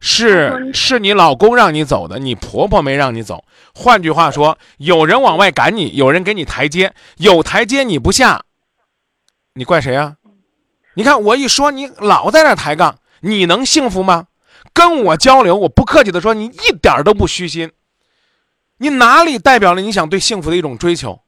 [0.00, 3.44] 是是你老公让你走的，你婆婆没让你走。
[3.72, 8.42] 换句话说，有人往外赶你，有人给你台阶，有台阶你不下，
[9.54, 10.16] 你怪谁啊？
[10.94, 14.26] 你看我一说，你老在那抬杠，你能幸福吗？
[14.72, 17.70] 跟我交流，我不客气的说，你一点都不虚心，
[18.78, 21.20] 你哪里代表了你想对幸福的一种追求？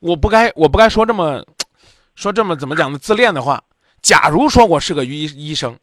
[0.00, 1.44] 我不该，我不该说这么，
[2.16, 2.98] 说这么怎么讲呢？
[2.98, 3.62] 自恋的话。
[4.02, 5.78] 假如说我是个医医生，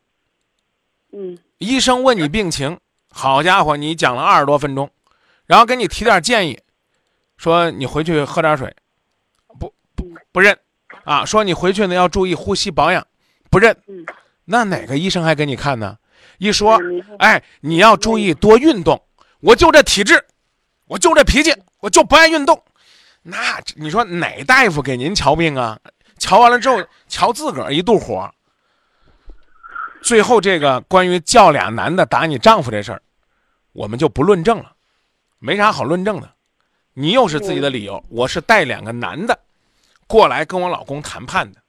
[1.14, 2.80] 嗯，医生问你病情，
[3.12, 4.90] 好家伙，你讲了二十多分钟，
[5.46, 6.60] 然后给你提点建议，
[7.38, 8.76] 说你回去喝点水，
[9.60, 10.58] 不不不认，
[11.04, 13.06] 啊，说你回去呢要注意呼吸保养，
[13.52, 13.78] 不认，
[14.46, 15.96] 那哪个医生还给你看呢？
[16.40, 16.80] 一说，
[17.20, 19.00] 哎，你要注意多运动，
[19.42, 20.26] 我就这体质，
[20.88, 22.60] 我就这脾气，我就不爱运动。
[23.30, 25.78] 那你说哪大夫给您瞧病啊？
[26.18, 28.34] 瞧完了之后，瞧自个儿一肚火。
[30.02, 33.02] 最后这个关于叫俩男的打你丈夫这事儿，
[33.74, 34.74] 我们就不论证了，
[35.40, 36.34] 没啥好论证的。
[36.94, 39.38] 你又是自己的理由，我是带两个男的
[40.08, 41.62] 过来跟我老公谈判的。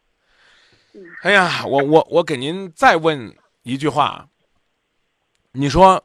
[1.23, 4.29] 哎呀，我我我给您再问一句话，
[5.51, 6.01] 你说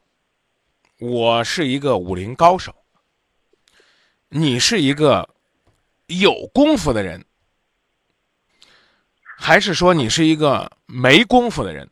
[0.97, 2.73] 我是一个武林高手，
[4.29, 5.29] 你是一个。
[6.19, 7.23] 有功夫的人，
[9.37, 11.89] 还是说你是一个没功夫的人，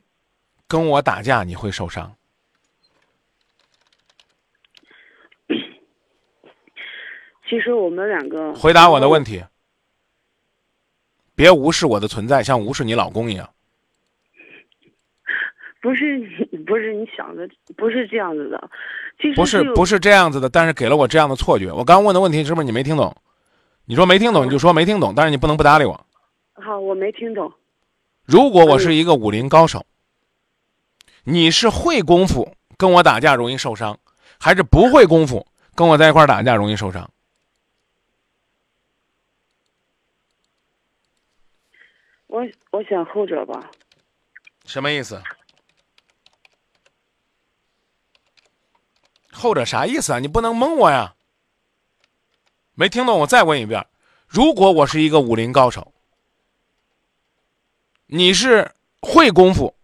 [0.67, 2.15] 跟我打架你会受伤？
[7.49, 9.43] 其实我们两个回答我的问题，
[11.35, 13.49] 别无视我的存在，像无视你老公一样。
[15.81, 16.19] 不是
[16.51, 18.69] 你不是你想的，不是这样子的。
[19.19, 21.71] 其实不是不是这样子的，但是给了我这样的错觉。
[21.71, 23.15] 我刚问的问题是不是你没听懂？
[23.91, 26.05] 你说没听懂你就说没听懂，但是你不能不搭理我。
[26.53, 27.51] 好，我没听懂。
[28.23, 29.85] 如果我是一个武林高手，
[31.25, 33.99] 你是会功夫跟我打架容易受伤，
[34.39, 37.11] 还是不会功夫跟我在一块儿打架容易受伤？
[42.27, 43.69] 我我选后者吧。
[44.63, 45.21] 什么意思？
[49.33, 50.19] 后者啥意思啊？
[50.19, 51.13] 你不能蒙我呀！
[52.73, 53.85] 没听懂，我再问一遍：
[54.27, 55.93] 如果我是一个武林高手，
[58.07, 59.75] 你是会功夫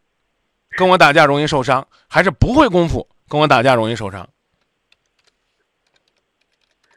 [0.72, 4.30] 跟我打架容易受伤，还是不会功夫跟我打架容易受伤？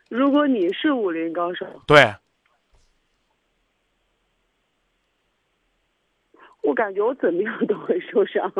[0.09, 2.15] 如果你是武林高手，对，
[6.63, 8.53] 我感觉我怎么样都会受伤。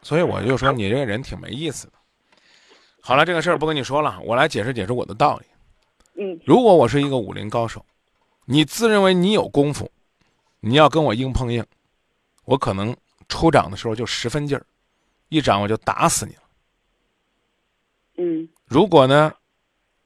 [0.00, 1.97] 所以我就说你这个人挺没意思的。
[3.08, 5.46] 好了，这个事儿不跟你说了，我来解释解释我的道理。
[6.22, 7.82] 嗯如果我是一个武林高手，
[8.44, 9.90] 你自认为你有功夫，
[10.60, 11.64] 你要跟我硬碰硬，
[12.44, 12.94] 我可能
[13.26, 14.66] 出掌的时候就十分劲儿，
[15.30, 16.42] 一掌我就打死你了。
[18.18, 19.32] 嗯如果呢，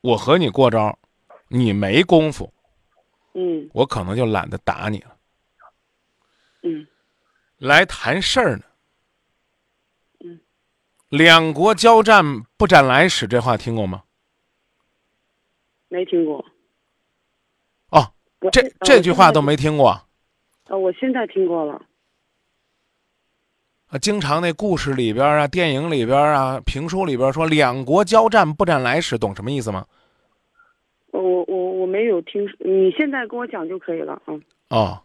[0.00, 0.96] 我和你过招，
[1.48, 2.54] 你没功夫，
[3.34, 5.16] 嗯我可能就懒得打你了。
[6.62, 6.86] 嗯
[7.58, 8.64] 来谈事儿呢。
[11.12, 14.02] 嗯，两国交战不斩来使，这话听过吗？
[15.88, 16.44] 没听过。
[17.90, 18.12] 哦，
[18.50, 19.42] 这呃这句话都。
[19.42, 19.92] 没听过。
[20.64, 21.80] 在呃，我现在听过了。
[23.88, 29.86] 啊，经常那故事里边啊、电影里边啊、评书里边说“两国交战不斩来使”，懂什么意思吗？
[31.10, 34.22] 我我我没有听，你现在跟我讲就可以了。
[34.26, 35.02] 嗯哦，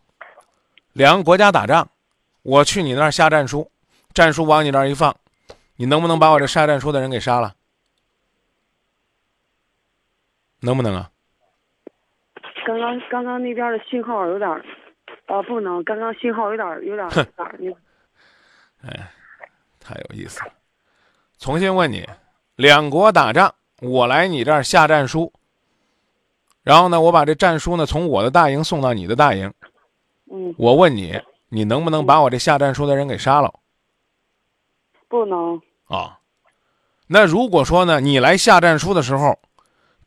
[0.93, 1.85] 两个国家打仗，
[2.43, 3.69] 我去你那儿下战书，
[4.13, 5.13] 战书往你那儿一放，
[5.77, 7.53] 你能不能把我这下战书的人给杀了？
[10.59, 11.11] 能不能啊？
[12.65, 14.65] 刚刚刚刚那边的信号有点儿，
[15.27, 17.09] 啊，不能，刚刚信号有点儿有点儿
[19.79, 20.51] 太有意思了。
[21.37, 22.05] 重新问你，
[22.55, 25.31] 两国打仗，我来你这儿下战书，
[26.63, 29.53] 然后呢，我把这战书呢从我的大营送到你的大营，
[30.31, 33.53] 嗯我问你，你能不能把我这下战书的人给杀了？
[35.07, 36.19] 不能啊，
[37.07, 39.39] 那如果说呢，你来下战书的时候，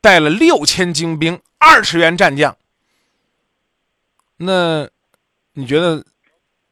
[0.01, 2.57] 带了六千精兵，二十员战将，
[4.37, 4.89] 那
[5.53, 6.05] 你觉得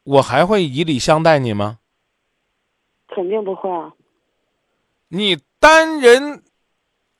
[0.03, 1.79] 我还会以礼相待你吗？
[3.07, 3.91] 肯定不会啊。
[5.07, 6.43] 你单人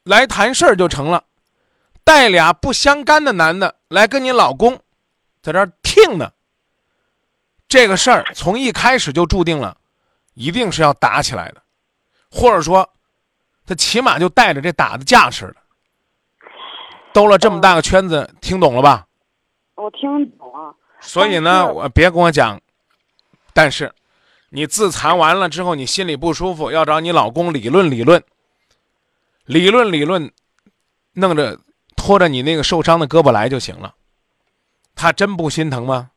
[0.04, 1.24] 来谈事儿就成了，
[2.04, 4.80] 带俩不相干的男的来跟你老公
[5.42, 6.32] 在这儿听呢，
[7.68, 9.78] 这个事儿从一开始就注定了，
[10.40, 11.62] 一定是要打起来的，
[12.32, 12.90] 或者说，
[13.66, 15.56] 他起码就带着这打的架势的。
[17.12, 19.06] 兜了这么大个圈子，听懂了吧？
[19.76, 20.74] 我听懂了。
[21.02, 22.58] 所以呢，我别跟我讲，
[23.54, 23.94] 但是
[24.48, 28.24] 你自残完了之后，你心里不舒服，要找你老公理论理论，
[29.44, 30.32] 理论理论，
[31.12, 31.60] 弄着
[31.98, 33.94] 拖着你那个受伤的胳膊来就行了。
[34.96, 36.12] 他真不心疼吗？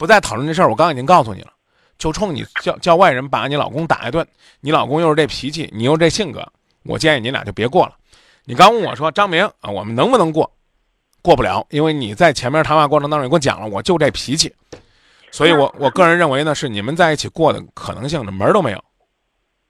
[0.00, 1.52] 不再讨论这事儿，我刚刚已经告诉你了，
[1.98, 4.26] 就冲你叫叫外人把你老公打一顿，
[4.62, 6.42] 你老公又是这脾气，你又这性格，
[6.84, 7.94] 我建议你俩就别过了。
[8.46, 10.50] 你刚问我说张明啊，我们能不能过？
[11.20, 14.50] 过不了，因为你在前面谈话过程当中你给我讲了，我就这脾气，
[15.30, 18.82] 所以我我个人认为呢，是你们在一起过的可能性，的门儿都没有。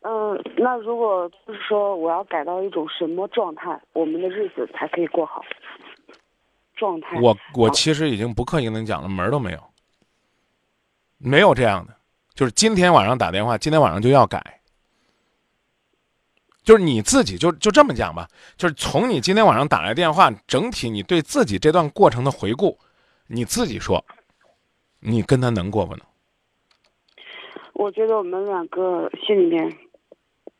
[0.03, 5.43] 嗯，那如果就是说我要改到一种什么状态，我们的日子才可以过好？
[6.77, 7.21] 状态。
[7.21, 9.59] 我我其实已经不刻意跟你讲了，门儿都没有，
[11.23, 11.95] 没有这样的，
[12.35, 14.61] 就是今天晚上打电话，今天晚上就要改。
[16.63, 22.79] 就是你自己就就这么讲吧，就是从你今天晚上打来电话，整体你对自己这段过程的回顾，
[23.27, 24.05] 你自己说，
[25.01, 26.05] 你跟他能过不能？
[27.75, 29.77] 我觉得我们两个心里面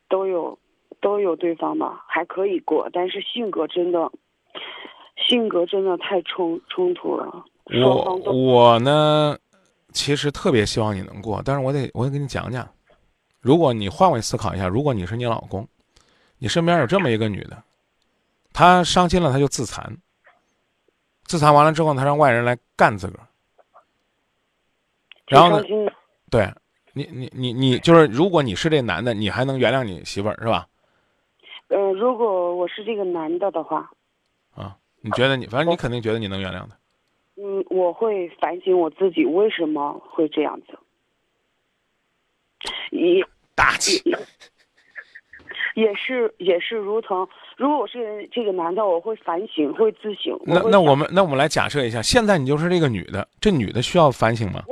[0.09, 0.57] 都有
[0.99, 4.11] 都有对方吧，还可以过，但是性格真的
[5.15, 9.37] 性格真的太冲冲突了，双我我呢，
[9.93, 12.67] 其实特别希望你能过，但是我得我得跟你讲讲，
[13.39, 15.67] 如果你换位思考一下，如果你是你老公，
[16.37, 17.63] 你身边有这么一个女的，
[18.53, 19.97] 她伤心了她就自残，
[21.25, 23.27] 自残完了之后，他让外人来干自个儿。
[25.27, 25.63] 然后呢
[26.29, 26.51] 对
[26.93, 30.67] 你，你你你就是，如果你是这男的，你还能原谅你媳妇儿是吧？
[31.69, 33.89] 呃，如果我是这个男的的话，
[34.55, 36.77] 啊，你觉得你，反正你肯定觉得你能原谅他。
[37.43, 40.77] 嗯，我会反省我自己为什么会这样子。
[42.91, 43.25] 一
[43.55, 43.99] 大气，
[45.73, 47.27] 也是也是如同，
[47.57, 50.39] 如果我是这个男的，我会反省，会自省。
[50.45, 54.63] 那那我们那我们来假设一下，现在你就是这个女的，这女的需要反省吗？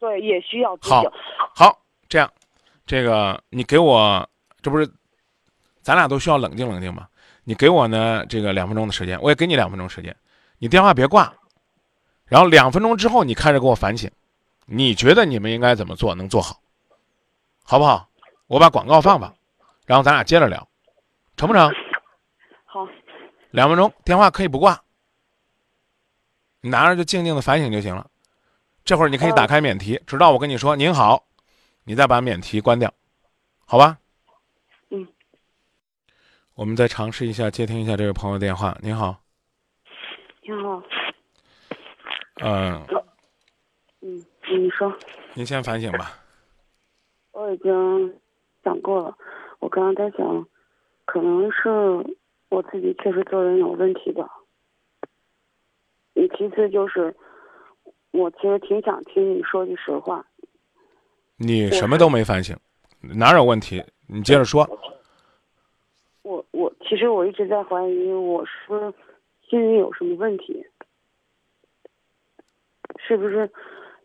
[0.00, 0.88] 对也需要自
[1.54, 2.28] 好这样，
[2.86, 4.28] 这个你给我，
[4.62, 4.88] 这不是，
[5.82, 7.06] 咱俩都需要冷静冷静吗？
[7.44, 10.16] 你给我呢这个两分钟的时间，我也给你两分钟时间，
[10.58, 11.32] 你电话别挂，
[12.30, 14.08] 然后两分钟之后你开始给我反省，
[14.64, 16.60] 你觉得你们应该怎么做能做好，
[17.64, 18.08] 好不好？
[18.46, 19.34] 我把广告放放，
[19.84, 20.68] 然后咱俩接着聊，
[21.36, 21.68] 成不成？
[22.64, 22.86] 好，
[23.50, 24.80] 两分钟，电话可以不挂，
[26.60, 28.08] 你拿着就静静的反省就行了。
[28.84, 31.24] 这会儿你可以打开免提，直到我跟你说“您好”，
[31.84, 32.92] 你再把免提关掉，
[33.66, 33.98] 好吧？
[34.90, 35.06] 嗯。
[36.54, 38.78] 我们再尝试一下接听一下这位朋友电话。
[38.80, 39.20] 您好，
[40.42, 40.82] 您好，
[42.42, 42.86] 嗯、
[44.00, 44.92] 嗯，你说，
[45.34, 46.12] 您先反省吧。
[47.32, 48.14] 我已经
[48.64, 49.16] 想过了，
[49.58, 50.46] 我刚刚在想，
[51.04, 51.68] 可能是
[52.48, 54.28] 我自己确实做人有问题吧。
[56.14, 57.14] 你，其次就是，
[58.10, 60.26] 我其实挺想听你说句实话。
[61.36, 62.56] 你什么都没反省，
[63.00, 63.82] 哪有问题？
[64.06, 64.68] 你接着说。
[66.22, 68.92] 我我其实我一直在怀疑我是
[69.48, 70.64] 心里有什么问题，
[72.98, 73.50] 是不是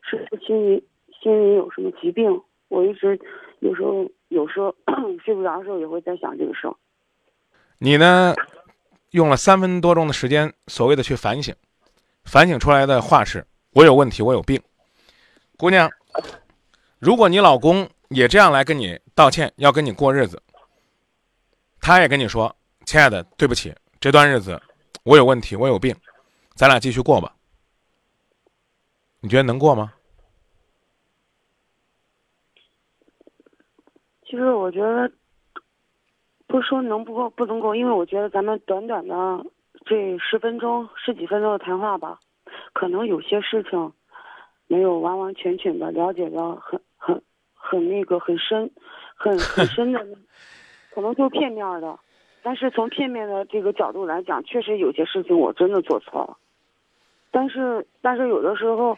[0.02, 0.88] 是不是心里
[1.22, 2.42] 心里有什么疾病？
[2.68, 3.20] 我一直
[3.60, 4.76] 有时候有时候
[5.24, 6.76] 睡不着的时候也会在想这个事儿。
[7.78, 8.34] 你呢，
[9.12, 11.54] 用了三分多钟的时间，所谓的去反省，
[12.24, 14.62] 反省出来的话是：我有问题，我有病。
[15.58, 15.90] 姑娘，
[17.00, 20.42] 如果你老公也这样来跟你道歉，要跟你过日子，
[21.80, 22.54] 他也跟你说
[22.86, 24.60] ：“亲爱的，对不起，这段日子
[25.04, 25.96] 我有问题，我有病，
[26.56, 27.35] 咱俩继续过吧。”
[29.26, 29.92] 你觉得能过吗？
[34.24, 35.12] 其实我觉得，
[36.46, 39.44] 不说能不过不能过，因为我觉得咱们短短的
[39.84, 42.20] 这十分钟、十几分钟的谈话吧，
[42.74, 43.92] 可能有些事情
[44.68, 47.20] 没有完完全全的了解的很很
[47.56, 48.70] 很那个很深，
[49.16, 50.06] 很很深的，
[50.94, 51.98] 可能就片面的。
[52.44, 56.38] 但是从片面的这个角度来讲，确实有些事情我真的做错了。
[57.36, 58.98] 但是但是有的时候，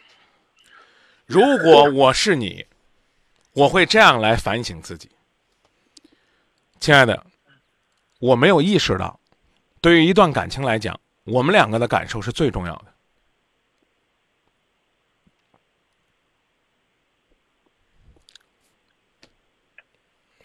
[1.26, 2.64] 如果我是你，
[3.52, 5.10] 我会这样来反省自己。
[6.78, 7.26] 亲爱的，
[8.20, 9.18] 我没有意识到，
[9.80, 12.84] 对于一段感情来讲，我们两个的感受是最重要的。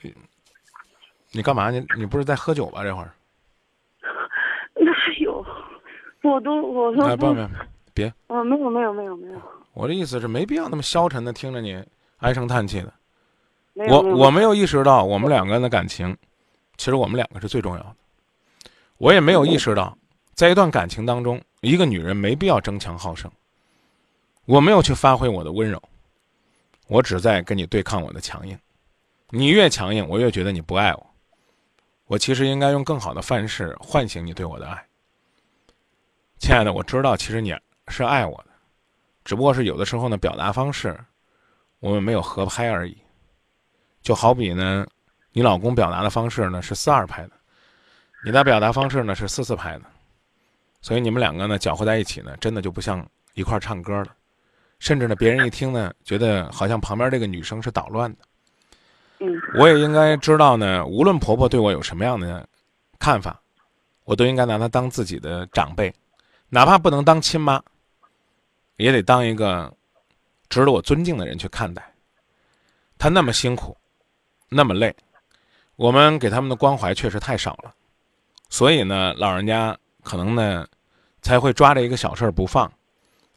[0.02, 0.16] 你
[1.30, 1.70] 你干嘛？
[1.70, 2.82] 你你不是在喝酒吧？
[2.82, 3.14] 这会儿？
[4.82, 5.46] 哪有？
[6.24, 8.14] 我都我都哎，不不不，别！
[8.28, 9.42] 啊，没有没有没有没有
[9.74, 11.84] 我的意思是，没必要那么消沉的听着你
[12.18, 12.94] 唉声叹气的。
[13.88, 16.16] 我我没有意识到我们两个人的感情，
[16.78, 17.96] 其实我们两个是最重要的。
[18.98, 19.98] 我也没有意识到，
[20.34, 23.32] 在一段感情当中，一个女人没必要争强好胜。
[24.46, 25.82] 我没有去发挥我的温柔，
[26.88, 28.58] 我只在跟你对抗我的强硬。
[29.30, 31.08] 你越强硬，我越觉得你不爱我。
[32.06, 34.86] 我其实应该用更好的范式唤醒你对我的爱。
[36.38, 37.56] 亲爱的，我知道其实你
[37.88, 38.52] 是爱我的，
[39.24, 40.98] 只不过是有的时候呢，表达方式
[41.80, 42.98] 我们没有合拍而已。
[44.02, 44.86] 就好比呢，
[45.32, 47.32] 你老公表达的方式呢是四二拍的，
[48.26, 49.86] 你的表达方式呢是四四拍的，
[50.82, 54.08] 所以你们两个呢搅和在一起呢，真的就不像一块唱歌了，
[54.80, 58.18] 甚至呢，别人一听呢，觉得好像旁边这个女生是捣乱的。
[59.20, 62.46] 嗯我也应该知道呢，无论婆婆对我有什么样的
[63.00, 63.40] 看法，
[64.04, 65.94] 我都应该拿她当自己的长辈，
[66.50, 67.62] 哪怕不能当亲妈，
[68.84, 69.74] 也得当一个
[70.50, 71.82] 值得我尊敬的人去看待。
[72.98, 73.78] 他那么辛苦，
[74.50, 74.94] 那么累，
[75.78, 77.74] 我们给他们的关怀确实太少了，
[78.50, 80.68] 所以呢，老人家可能呢
[81.22, 82.70] 才会抓着一个小事儿不放，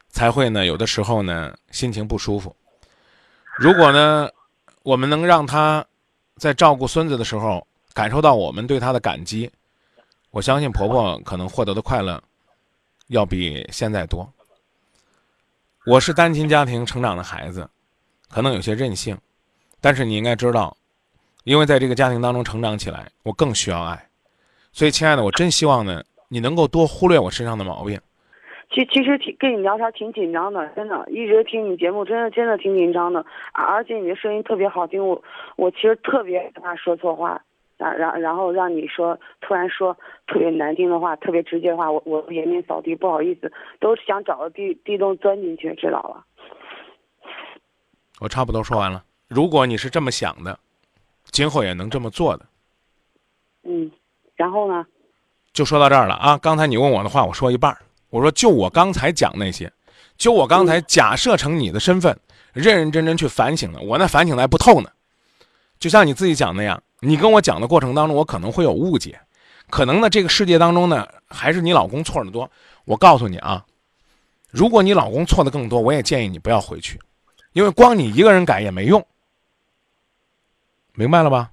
[0.09, 2.53] 才会呢有的时候呢心情不舒服。
[3.57, 4.29] 如果呢，
[4.83, 5.85] 我们能让他
[6.35, 9.49] 在照顾孙子的时候感受到我们对他的感激，
[10.29, 12.21] 我相信婆婆可能获得的快乐
[13.07, 14.29] 要比现在多。
[15.89, 17.69] 我是单亲家庭成长的孩子，
[18.29, 19.17] 可能有些任性，
[19.79, 20.75] 但是你应该知道，
[21.45, 24.09] 因为在这个家庭当中成长起来，我更需要爱。
[24.73, 27.97] 所以，亲爱的，我真希望呢，你能够多忽略我身上的毛病，
[28.69, 35.23] 其其实挺跟你聊天挺紧张的，真的，一直听你节目，真的真的挺紧张的，而且你的声音特别好听，我
[35.55, 37.41] 我其实特别怕说错话，
[37.77, 39.95] 然然然后让你说突然说
[40.27, 46.25] 特别难听的话，特别直接的话，我我颜面扫地，不好意思，都想找个地地洞钻进去，知道了。
[48.19, 49.03] 我差不多说完了。
[49.27, 50.57] 如果你是这么想的，
[51.25, 52.45] 今后也能这么做的，
[53.63, 53.91] 嗯，
[54.35, 54.85] 然后呢？
[55.53, 56.37] 就说到这儿了啊！
[56.37, 57.77] 刚才你问我的话，我说一半儿。
[58.09, 59.71] 我说就我刚才讲那些，
[60.15, 62.17] 就我刚才假设成你的身份，
[62.53, 63.79] 认认真真去反省了。
[63.81, 64.89] 我那反省的还不透呢。
[65.79, 69.19] 就像你自己讲那样，你跟我讲的过程当中，我可能会有误解，
[69.69, 72.49] 可能呢这个世界当中呢，还是你老公错的多。
[72.85, 73.65] 我告诉你啊，
[74.49, 76.99] 如果你老公错的更多，我也建议你不要回去，
[77.53, 79.05] 因为光你一个人改也没用。
[80.93, 81.51] 明白了吧？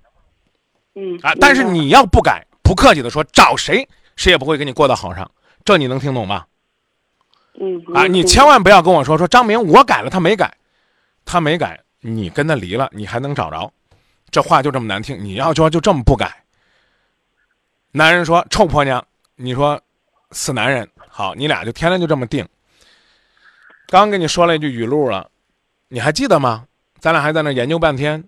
[0.94, 2.46] 嗯啊，但是你要不改。
[2.62, 3.86] 不客气的说，找谁
[4.16, 5.30] 谁也不会跟你过到好上，
[5.66, 6.46] 这你能听懂吧？
[7.60, 10.56] 嗯啊，你千万不要跟我说说张明我改了他没改，
[11.26, 13.70] 他没改，你跟他离了你还能找着？
[14.34, 16.42] 这话就这么难听，你要说就这么不改。
[17.92, 19.06] 男人说臭婆娘，
[19.36, 19.80] 你说
[20.32, 22.44] 死男人好，你俩就天天就这么定。
[23.86, 25.30] 刚跟你说了一句语录了，
[25.86, 26.66] 你还记得吗？
[26.98, 28.24] 咱俩还在那研究半天。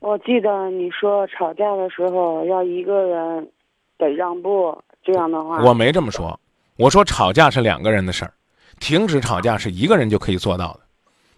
[0.00, 3.50] 我记得你说吵架的时候要一个人
[3.96, 5.62] 得让步，这样的话。
[5.62, 6.38] 我没这么说，
[6.76, 8.34] 我说吵架是两个人的事儿，
[8.78, 10.80] 停止吵架是一个人就可以做到的。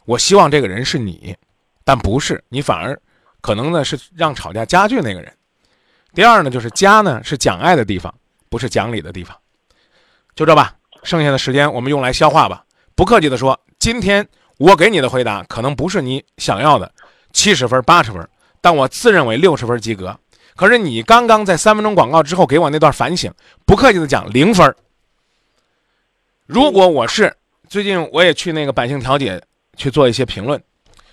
[0.06, 1.36] 我希望这个人是你，
[1.84, 3.00] 但不是你，反而
[3.46, 5.32] 可能呢是让吵架加剧那个人。
[6.12, 8.12] 第二呢，就是家呢是讲爱的地方，
[8.50, 9.36] 不是讲理的地方。
[10.34, 10.74] 就这吧，
[11.04, 12.64] 剩下的时间我们用来消化吧。
[12.96, 14.26] 不客气的说，今天
[14.58, 16.92] 我给你的回答可能不是你想要的
[17.32, 18.28] 七十分、八十分。
[18.60, 20.18] 但我自认为六十分及格，
[20.56, 23.32] 可是你刚刚在三分钟广告之后给我那段反省，
[23.64, 24.74] 不客气的讲零分。
[26.46, 27.32] 如果我是
[27.68, 29.40] 最近我也去那个百姓调解
[29.76, 30.60] 去做一些评论，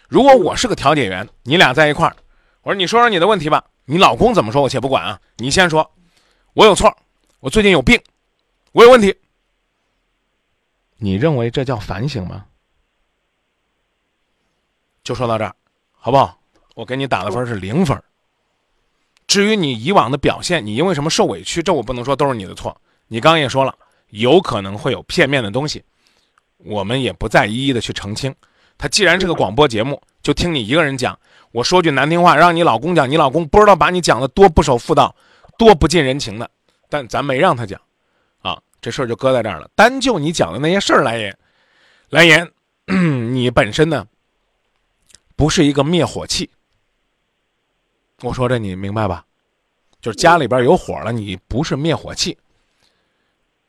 [0.10, 2.16] 如果我是个调解员，你俩在一块儿，
[2.64, 5.92] 我说你说说你的问题吧，你老公怎么说我且不管啊，你先说，
[6.54, 6.96] 我有错，
[7.42, 8.02] 我最近有病，
[8.72, 9.14] 我有问题，
[10.98, 12.46] 你认为这叫反省吗？
[15.04, 15.54] 就说到这儿，
[15.92, 16.40] 好不好？
[16.76, 18.02] 我给你打的分是零分。
[19.28, 22.80] 至于你以往的表现，你因为什么受委屈，这我不能说都是你的错。
[23.08, 23.78] 你刚刚也说了，
[24.12, 25.84] 有可能会有片面的东西，
[26.58, 28.34] 我们也不再一一的去澄清。
[28.78, 31.20] 他既然是个广播节目，就听你一个人讲。
[31.54, 35.16] 我说句难听话，让你老公讲，你老公不知道把你讲的多不守妇道，
[35.56, 36.50] 多不近人情的。
[36.90, 37.80] 但咱没让他讲，
[38.42, 39.70] 啊，这事儿就搁在这儿了。
[39.76, 41.38] 单就你讲的那些事儿来言，
[42.10, 42.52] 来言，
[43.32, 44.08] 你本身呢，
[45.36, 46.50] 不是一个灭火器。
[48.22, 49.24] 我说这你明白吧？
[50.02, 52.36] 就是家里边有火了，你不是灭火器，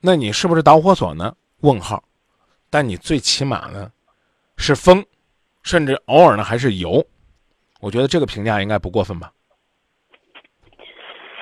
[0.00, 1.36] 那你是不是导火索呢？
[1.60, 2.02] 问号。
[2.70, 3.92] 但你最起码呢，
[4.56, 5.04] 是风，
[5.62, 7.06] 甚至偶尔呢还是油。
[7.84, 9.30] 我觉得这个评价应该不过分吧？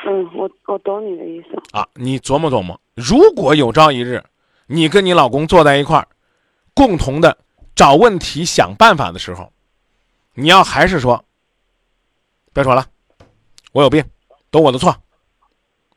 [0.05, 1.57] 嗯，我我懂你的意思。
[1.71, 4.25] 啊，你琢磨琢磨，如果有朝一日，
[4.67, 6.09] 你跟你老公坐在一块儿，
[6.75, 7.39] 共同的
[7.77, 9.53] 找问题、想办法的时候，
[10.35, 11.25] 你要还是说，
[12.53, 12.87] 别说了。
[13.71, 14.05] 我有病，
[14.51, 14.97] 都我的错。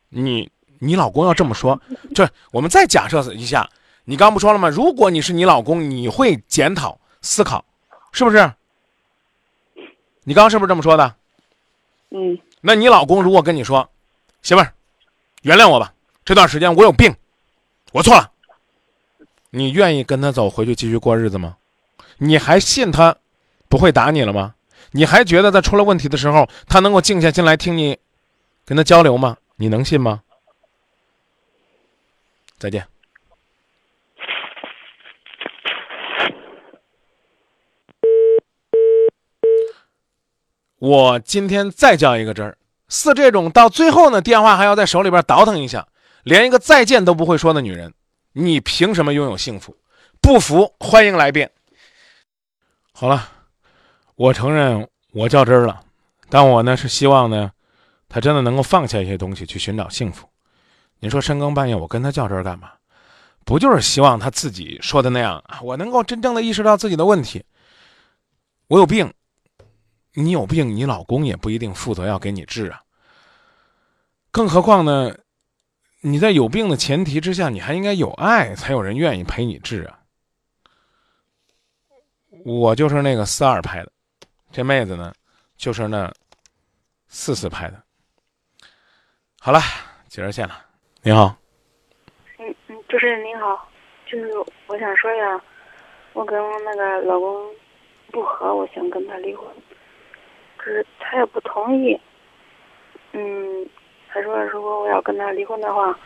[0.10, 1.82] 你你老公要这么说，
[2.14, 3.68] 这我们再假设一下，
[4.04, 4.70] 你刚不说了吗？
[4.70, 7.66] 如果你是你老公，你会检讨思考，
[8.12, 8.54] 是不是？
[10.26, 11.15] 你刚刚是不是这么说的？
[12.09, 12.38] 嗯。
[12.59, 13.89] 那你老公如果跟你说，
[14.41, 14.73] 媳妇儿，
[15.43, 15.93] 原谅我吧，
[16.26, 17.15] 这段时间我有病，
[17.93, 18.32] 我错了。
[19.51, 21.57] 你愿意跟他走回去继续过日子吗？
[22.17, 23.15] 你还信他
[23.69, 24.55] 不会打你了吗？
[24.91, 27.97] 你还觉得在出了问题的时候，他能够静下心来听你
[28.65, 29.38] 跟他交流吗？
[29.57, 30.23] 你能信吗？
[32.57, 32.88] 再见。
[40.80, 42.57] 我今天再叫一个真儿，
[42.88, 45.88] 似这种到最后呢，电话还要在手里边倒腾一下，
[46.23, 47.93] 连一个再见都不会说的女人，
[48.34, 49.76] 你凭什么拥有幸福？
[50.21, 51.51] 不服欢迎来辩。
[52.91, 53.32] 好了。
[54.17, 55.82] 我承认我较真儿了，
[56.30, 57.51] 但我呢是希望呢，
[58.07, 60.26] 他真的能够放下一些东西去寻找幸福。
[61.01, 62.71] 你说深更半夜我跟他较真儿干嘛？
[63.43, 65.59] 不就是希望他自己说的那样啊？
[65.61, 67.43] 我能够真正的意识到自己的问题。
[68.69, 69.13] 我有病，
[70.16, 72.82] 你有病，你老公也不一定负责要给你治啊。
[74.32, 75.16] 更何况呢，
[76.01, 79.99] 你在有病的前提之下，你还应该有爱，才有人愿意陪你治啊。
[82.43, 83.91] 我就是那个四二拍的。
[84.51, 85.13] 这妹子呢，
[85.57, 86.13] 就是那
[87.07, 87.84] 四四拍的。
[89.39, 89.59] 好了，
[90.07, 90.66] 接热线了。
[91.01, 91.36] 你好，
[92.39, 93.70] 嗯嗯，主持人您好。
[94.05, 94.32] 就是
[94.68, 95.41] 我想说一下，
[96.13, 97.51] 我跟那个老公
[98.11, 99.47] 不和，我想跟他离婚，
[100.66, 101.97] 是他也不同意。
[103.13, 103.70] 嗯，
[104.09, 105.97] 他说如果我要跟他离婚的话，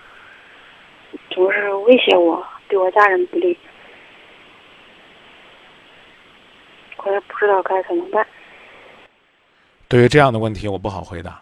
[1.31, 3.57] 总是威胁我，对我家人不利，
[6.97, 8.27] 我也不知道该怎么办。
[9.87, 11.41] 对于这样的问题，我不好回答，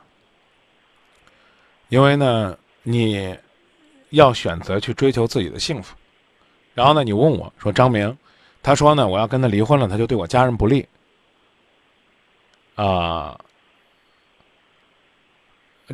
[1.90, 3.38] 因为呢，你
[4.12, 5.94] 要选择去追求自己的幸福，
[6.74, 8.18] 然后呢，你问我说张明，
[8.64, 10.88] 他说呢，我要跟他离婚了，他就对我家人不利，
[12.78, 13.40] 啊、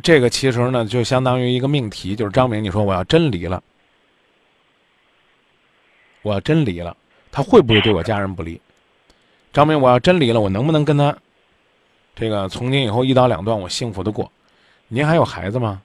[0.02, 3.62] 这个其实呢，就相当于一个命题，就是张明，你说我要真离了，
[6.20, 6.94] 我要真离了，
[7.32, 8.60] 他会不会对我家人不利？
[9.50, 11.16] 张明，我要真离了，我能不能跟他？
[12.14, 14.30] 这个从今以后一刀两断，我幸福的过。
[14.88, 15.80] 您还有孩子吗？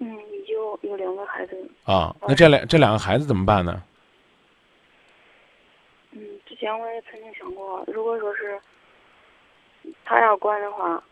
[0.00, 0.16] 嗯，
[0.48, 1.70] 有有两个孩子。
[1.84, 3.82] 啊，那这两这两个孩子怎么办呢？
[6.12, 8.58] 嗯，之前我也曾经想过，如果说是
[10.04, 11.02] 他要管的话，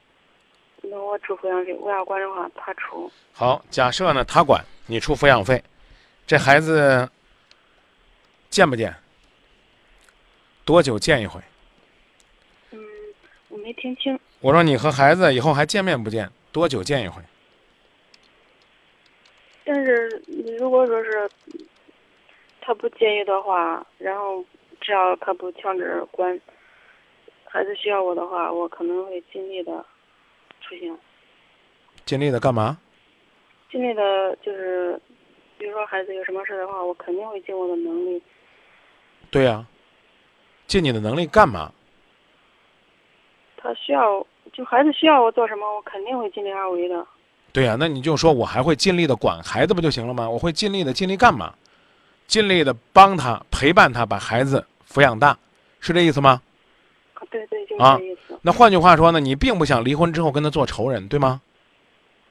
[0.83, 3.11] 那我出抚养费；我要管的话，他出。
[3.33, 5.62] 好，假设呢他管你出抚养费，
[6.27, 7.09] 这孩子
[8.49, 8.95] 见不见？
[10.64, 11.41] 多久见一回？
[12.71, 12.79] 嗯，
[13.49, 14.18] 我没听清。
[14.41, 16.31] 我说你和孩子以后还见面不见？
[16.53, 17.23] 多久见一回？
[19.64, 20.23] 但是
[20.59, 21.31] 如果说是
[22.61, 24.45] 他不介意的话，然后
[24.81, 26.41] 只要他不强制管，
[27.53, 29.85] 孩子需要我的话，我可能会尽力的
[30.61, 30.97] 出行，
[32.07, 32.79] 尽力的干嘛？
[33.73, 35.01] 尽力的就是，
[35.59, 38.23] 比如说孩子有什么事的话，我肯定会尽我的能力。
[39.33, 39.67] 对呀、
[40.69, 41.73] 尽你的能力干嘛？
[43.57, 47.05] 他需要，就孩子需要我做什么，我肯定会尽力而为的。
[47.53, 50.31] 对呀、那你就说我还会尽力的管孩子不就行了吗？
[50.31, 51.53] 我会尽力的尽力干嘛？
[52.29, 55.37] 尽力的帮他陪伴他把孩子抚养大，
[55.81, 56.41] 是这意思吗？
[57.21, 61.41] 啊，对对，就是啊这意思，那换句话说呢，你并不想离婚之后跟他做仇人，对吗？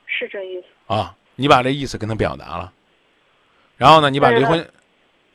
[0.08, 0.66] 是这意思。
[0.94, 2.74] 啊，你把这意思跟他表达了，
[3.78, 4.68] 然后呢，你把离婚，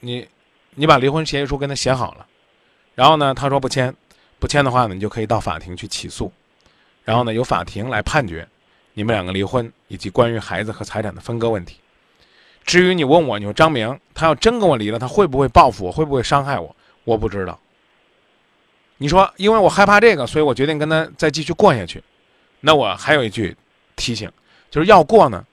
[0.00, 0.26] 你
[0.74, 2.26] 你把离婚协议书跟他写好了，
[2.96, 3.94] 然后呢，他说不签，
[4.40, 6.32] 不签的话呢，你就可以到法庭去起诉，
[7.04, 8.46] 然后呢，由法庭来判决
[8.94, 11.78] 你们两个离婚以及关于孩子和财产的分割问题。
[12.64, 15.92] 至于你问我，你说张明他要真跟我离了，他会不会报复我？
[15.92, 16.74] 会不会伤害我？
[17.04, 17.56] 我不知道。
[18.96, 22.02] 你说，因为我害怕这个，所以我决定跟他再继续过下去。
[22.60, 23.56] 那我还有一句
[23.96, 24.30] 提醒，
[24.70, 25.44] 就是要过呢，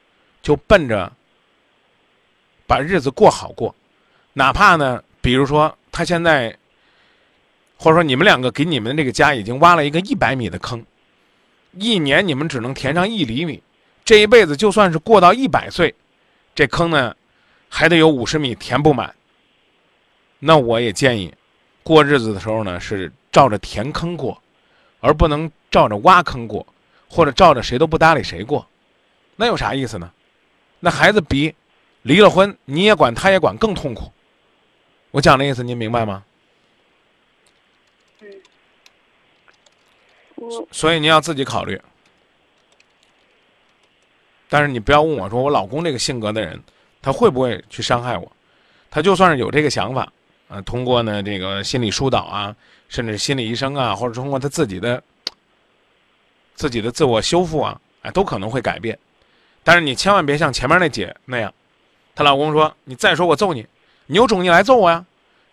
[0.42, 1.12] 就奔着
[2.68, 3.76] 把日子过好过，
[4.34, 6.56] 哪怕呢，比如说他现在，
[7.78, 10.86] 或者说你们两个给你们这个家已经挖了一个一百米的坑，
[11.74, 13.62] 一年你们只能填上一厘米，
[14.06, 15.94] 这一辈子就算是过到一百岁，
[16.56, 17.14] 这坑呢
[17.68, 19.14] 还得有五十米填不满。
[20.40, 21.34] 那我也建议，
[21.84, 24.42] 过日子的时候呢是照着填坑过，
[25.00, 26.66] 而不能照着挖坑过，
[27.10, 28.68] 或者照着谁都不搭理谁过。
[29.36, 30.12] 那有啥意思呢？
[30.80, 31.56] 那孩子比
[32.02, 34.12] 离了婚你也管他也管更痛苦。
[35.12, 36.24] 我讲的意思您明白吗？
[38.20, 38.42] 嗯，
[40.36, 41.80] 我所以您要自己考虑。
[44.50, 46.62] 但是你不要问我说我老公这个性格的人，
[47.02, 48.32] 他会不会去伤害我？
[48.90, 50.12] 他就算是有这个想法，
[50.52, 52.54] 呃，通过呢这个心理疏导啊，
[52.90, 55.02] 甚至心理医生啊，或者通过他自己的
[56.56, 59.00] 自己的自我修复啊，哎，都可能会改变。
[59.64, 61.54] 但是你千万别像前面那姐那样，
[62.14, 63.66] 她老公说你再说我揍你，
[64.08, 65.06] 你有种你来揍我呀！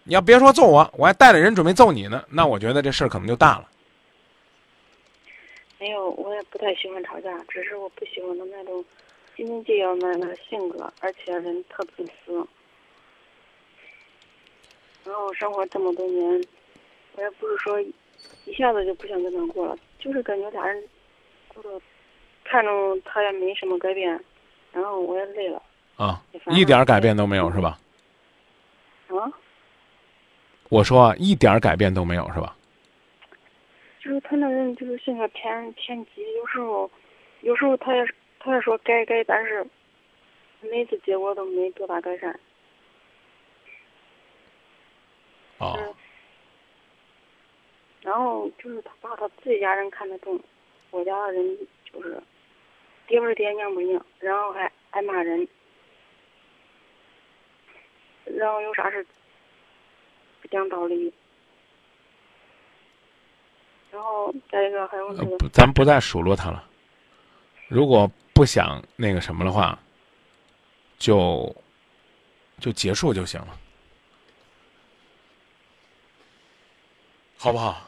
[0.02, 3.68] 你要别说揍我，我还带着人准备揍你呢，那我觉得这事儿可能就大了。
[5.78, 8.84] 没有，我也不太喜欢吵架，只是我不喜欢他那种
[9.36, 12.44] 斤斤计较的那个性格，而且人特自私。
[15.08, 16.44] 然后生活这么多年，
[17.16, 20.84] 我也不是说一下子就不想跟他过了，就是感觉俩人
[21.48, 21.80] 过得
[22.44, 22.70] 看着
[23.06, 24.22] 他也没什么改变，
[24.70, 25.62] 然后我也累了
[25.96, 27.78] 啊一点儿改变都没有是吧？
[29.08, 29.32] 啊。
[30.68, 32.54] 我说啊，一点儿改变都没有是吧？
[34.02, 36.90] 就是他那人就是性格偏偏急，有时候
[37.40, 38.06] 有时候他也
[38.40, 39.66] 他也说改改，但是
[40.60, 42.38] 每次结果都没多大改善。
[45.58, 45.94] 哦，嗯。
[48.02, 50.40] 然后就是他爸他自己家人看得重，
[50.90, 52.22] 我家的人就是
[53.06, 55.46] 爹不是爹娘不是娘，然后还爱骂人，
[58.24, 59.04] 然后有啥事
[60.40, 61.12] 不讲道理，
[63.90, 66.64] 然后再一个还有那个呃，咱不再数落他了。
[67.66, 69.78] 如果不想那个什么的话，
[70.98, 71.54] 就
[72.58, 73.58] 就结束就行了，
[77.38, 77.84] 好不好？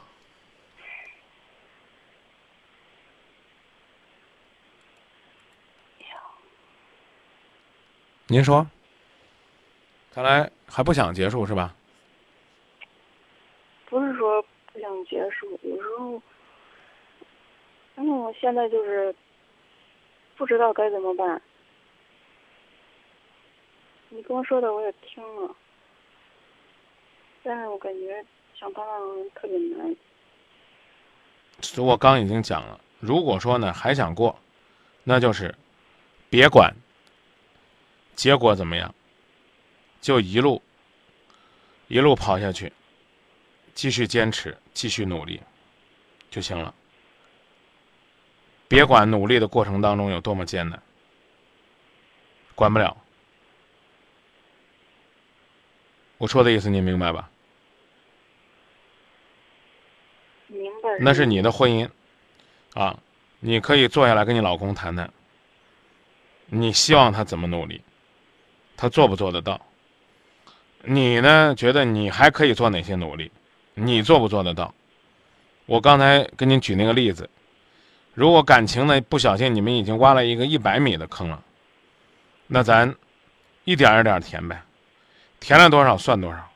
[8.27, 8.65] 您说，
[10.13, 11.75] 看来还不想结束是吧？
[13.87, 14.41] 不是说
[14.71, 16.21] 不想结束，有时候，
[17.93, 19.13] 反正我现在就是
[20.37, 21.41] 不知道该怎么办。
[24.07, 25.53] 你跟我说的我也听了，
[27.43, 28.25] 但是我感觉
[28.61, 29.95] 想帮忙特别难。
[31.77, 34.39] 我刚已经讲了，如果说呢还想过，
[35.03, 35.55] 那就是
[36.29, 36.71] 别管
[38.15, 38.93] 结果怎么样，
[39.99, 40.61] 就一路
[41.87, 42.71] 一路跑下去，
[43.73, 45.41] 继续坚持，继续努力
[46.29, 46.71] 就行了。
[48.67, 50.79] 别管努力的过程当中有多么艰难，
[52.53, 52.95] 管不了。
[56.19, 57.27] 我说的意思您明白吧？
[60.47, 60.80] 明白。
[60.99, 61.89] 那是你的婚姻，
[62.73, 62.97] 啊，
[63.39, 65.11] 你可以坐下来跟你老公谈谈。
[66.47, 67.81] 你希望他怎么努力？
[68.75, 69.59] 他做不做得到？
[70.83, 71.53] 你呢？
[71.55, 73.31] 觉得你还可以做哪些努力？
[73.73, 74.73] 你做不做得到？
[75.65, 77.29] 我刚才跟您举那个例子，
[78.13, 81.41] 如果感情呢不小心你们已经挖了一个一百米的坑了，
[82.47, 82.93] 那咱
[83.63, 84.61] 一点一点填呗。
[85.39, 86.51] 填了多少算多少，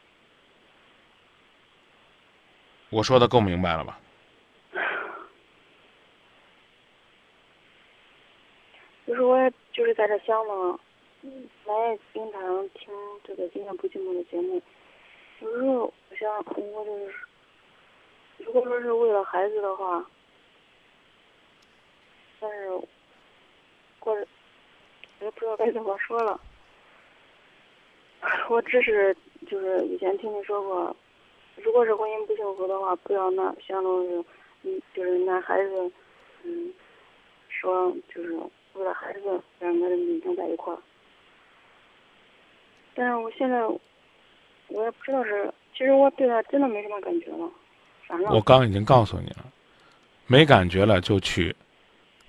[2.90, 3.98] 我说的够明白了吧？
[9.06, 10.80] 就是我也就是在这想嘛，
[11.66, 12.90] 咱也经常听
[13.24, 14.62] 这个《今天不寂寞》的节目，
[15.42, 17.16] 有时候我想，我就是，
[18.38, 20.04] 如果说是为了孩子的话，
[22.40, 22.70] 但是，
[24.00, 26.40] 过，我也不知道该怎么说了。
[28.50, 29.16] 我只是
[29.48, 30.96] 就是以前听你说过，
[31.58, 34.26] 如果是婚姻不幸福的话，不要拿相当于，
[34.64, 35.92] 嗯，就是拿孩子，
[36.42, 36.74] 嗯，
[37.50, 38.36] 说就是
[38.76, 40.78] 为了孩子两个人勉强在一块儿。
[42.94, 43.62] 但是我现在，
[44.68, 47.50] 我也不知道是，其实我对他真的没什么感觉了。
[48.08, 49.46] 反正我刚已经告诉你了，
[50.28, 51.56] 没感觉了就去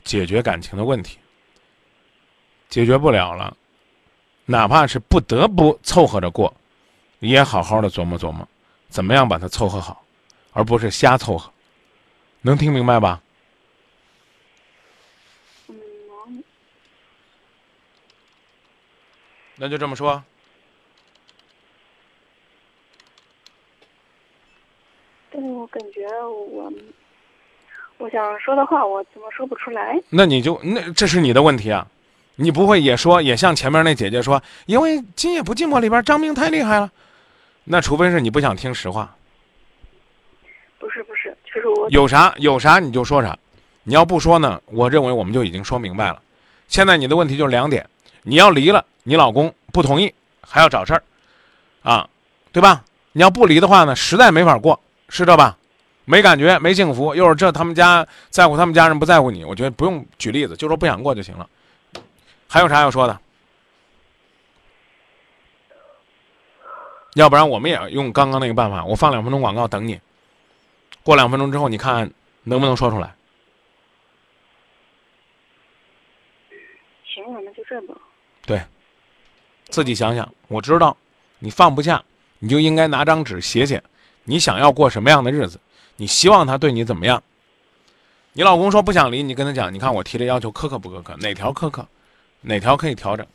[0.02, 1.18] 解决感情的问题，
[2.68, 3.56] 解决不了了。
[4.44, 6.54] 哪怕是不得不凑合着过，
[7.18, 8.48] 你也好好的琢磨琢磨，
[8.88, 10.04] 怎么样把它凑合好，
[10.52, 11.52] 而不是瞎凑合。
[12.42, 13.20] 能听明白吧？
[15.68, 15.74] 嗯，
[16.08, 16.44] 能。
[19.56, 20.22] 那就这么说。
[25.30, 26.72] 但是我感觉我，
[27.98, 30.00] 我想说的话，我怎么说不出来？
[30.10, 31.86] 那你就那这是你的问题啊。
[32.38, 36.92] 你不会也说也像前面那姐姐说，因为《今夜不寂寞》里边张明太厉害了，
[37.64, 39.16] 那除非是你不想听实话。
[40.78, 43.34] 不是不是，就是我有啥有啥你就说啥，
[43.84, 46.20] 你要不说呢，我认为我们就已经说明白了。
[46.68, 47.88] 现在你的问题就是两点：
[48.22, 51.02] 你要离了，你老公不同意，还要找事儿，
[51.82, 52.08] 啊，
[52.50, 52.84] 对吧？
[53.12, 55.56] 你要不离的话呢，实在没法过，是这吧？
[56.04, 61.48] 没感觉，没幸福，又是这他们家在乎他们家人不在乎你，我觉得不用举例子，就说不想过就行了。
[62.48, 63.20] 还有啥要说的？
[67.14, 70.00] 要不然我们也用刚刚那个办法，我放两分钟广告等你。
[71.04, 72.10] 过两分钟之后，你看
[72.42, 73.14] 能不能说出来？
[77.04, 77.94] 行了，那就这吧。
[78.44, 78.60] 对，
[79.76, 80.32] 自己想想。
[80.48, 80.96] 我知道
[81.38, 82.02] 你放不下，
[82.38, 83.82] 你就应该拿张纸写写，
[84.24, 85.60] 你想要过什么样的日子？
[85.96, 87.22] 你希望他对你怎么样？
[88.32, 91.14] 你老公说不想离，你跟他讲，你看我提的要求苛刻不苛刻？
[91.18, 91.86] 哪条苛刻？
[92.40, 93.26] 哪条可以调整？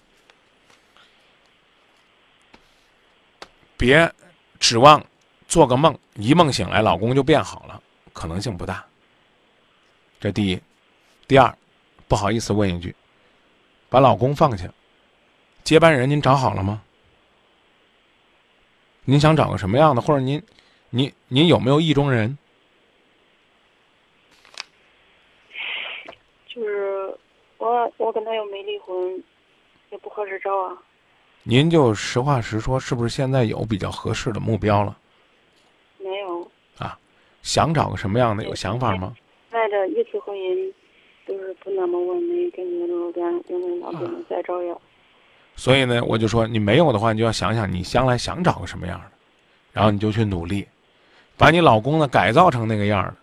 [3.78, 4.12] 别
[4.60, 5.06] 指望
[5.48, 7.80] 做个梦，一梦醒来老公就变好了，
[8.14, 8.84] 可能性不大。
[10.20, 10.60] 这第一，
[11.28, 11.56] 第二，
[12.08, 12.96] 不好意思问一句，
[13.89, 14.68] 把老公放下，
[15.64, 16.82] 接班人您找好了吗？
[19.05, 20.01] 您想找个什么样的？
[20.01, 20.41] 或者您，
[20.89, 22.38] 您您有没有意中人？
[26.47, 27.18] 就是
[27.57, 29.24] 我我跟他又没离婚，
[29.89, 30.78] 也不合适找啊。
[31.43, 34.97] 您就实话实说，是不是现在有比较合适的目标了？
[35.97, 36.51] 没有。
[36.78, 36.97] 啊，
[37.41, 38.43] 想找个什么样的？
[38.43, 39.16] 有想法吗？
[39.49, 40.72] 在这一次婚姻
[41.28, 44.80] 就是不那么完美，跟你老干，因为老公再找要。
[45.62, 49.05] 所以呢，我就说你没有的话，你就要想想你将来想找个什么样的，
[49.72, 50.68] 然后你就去努力，
[51.38, 53.14] 把你老公呢改造成那个样的。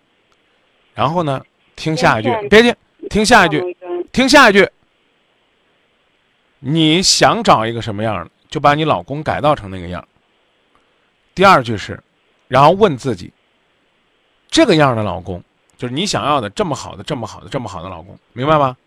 [0.93, 1.43] 然后呢，
[1.75, 2.73] 听下一句，别听，
[3.09, 3.75] 听下一句。
[4.13, 4.65] 听下一句，
[6.59, 8.31] 你想找一个什么样的？
[8.49, 10.07] 就把你老公改造成那个样。
[11.35, 12.01] 第二句是，
[12.47, 13.33] 然后问自己，
[14.47, 15.43] 这个样的老公，
[15.75, 18.77] 就是你想要的这么好的、这么好的、这么好的老公，明白吗？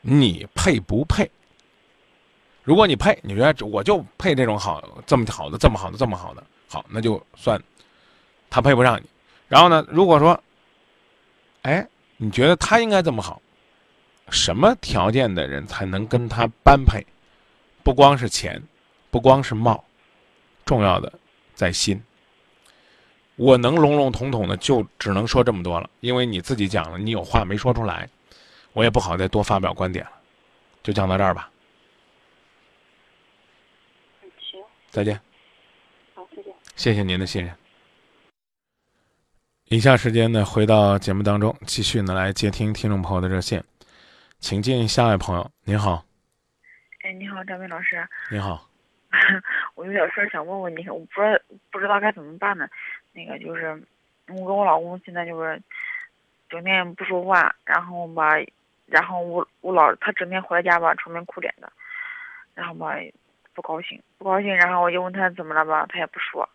[0.00, 1.30] 你配不配？
[2.62, 7.60] 如果你配，你觉得我就配这种好、这么好的、这么好的、这么好的，好，那就算
[8.48, 9.06] 他配不上你。
[9.48, 10.40] 然后呢，如果说，
[11.62, 11.86] 哎，
[12.16, 13.42] 你觉得他应该这么好，
[14.30, 17.04] 什么条件的人才能跟他般配？
[17.82, 18.62] 不光是钱，
[19.10, 19.84] 不光是貌，
[20.64, 21.12] 重要的
[21.54, 22.00] 在心。
[23.34, 28.08] 我能笼笼统统的就只能说这么多了，因为你自己讲了，你有话没说出来，
[28.72, 30.12] 我也不好再多发表观点了，
[30.82, 31.50] 就讲到这儿吧。
[34.38, 34.60] 行，
[34.92, 35.18] 再见，
[36.14, 36.54] 好，再见。
[36.76, 37.50] 谢谢您的信任。
[39.70, 43.64] 以下时间呢，回到节目当中，继续呢来接听听众朋友的热线，
[44.38, 45.50] 请进下一位朋友。
[45.64, 46.04] 您好，
[47.00, 48.68] 哎，你好，张明老师，您好，
[49.76, 52.68] 我有点事儿想问问你，我不知道不知道该怎么办呢。
[53.14, 53.68] 那个就是，
[54.28, 55.58] 我跟我老公现在就是
[56.50, 58.34] 整天不说话，然后吧，
[58.84, 61.72] 然后我我老他整天回家吧，愁眉苦脸的，
[62.54, 62.94] 然后吧
[63.54, 66.48] 不高兴不高兴，然后我就问他怎么了吧，他也不说，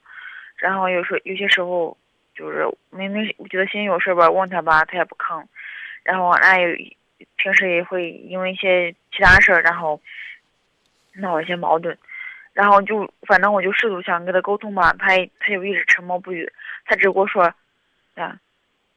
[0.57, 1.95] 然后有时候有些时候
[2.35, 5.43] 就是明明我觉得心里有事吧，问他吧，他也不吭，
[6.03, 6.67] 然后俺有
[7.35, 9.99] 平时也会因为一些其他事儿，然后
[11.15, 11.97] 闹一些矛盾。
[12.53, 16.51] 然后就反正我就试图想跟他沟通吧，他也他就一直沉默不语，
[16.85, 17.43] 他只跟我说，
[18.15, 18.35] 啊，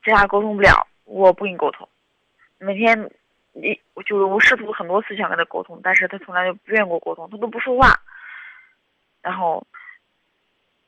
[0.02, 1.86] 咱俩沟通不了，我不跟你沟通。
[2.56, 3.10] 每天
[3.54, 8.00] 一就是我试图很多次想跟他沟通，但是他从来就不愿意跟我沟通，他都不说话。
[9.22, 9.66] 然后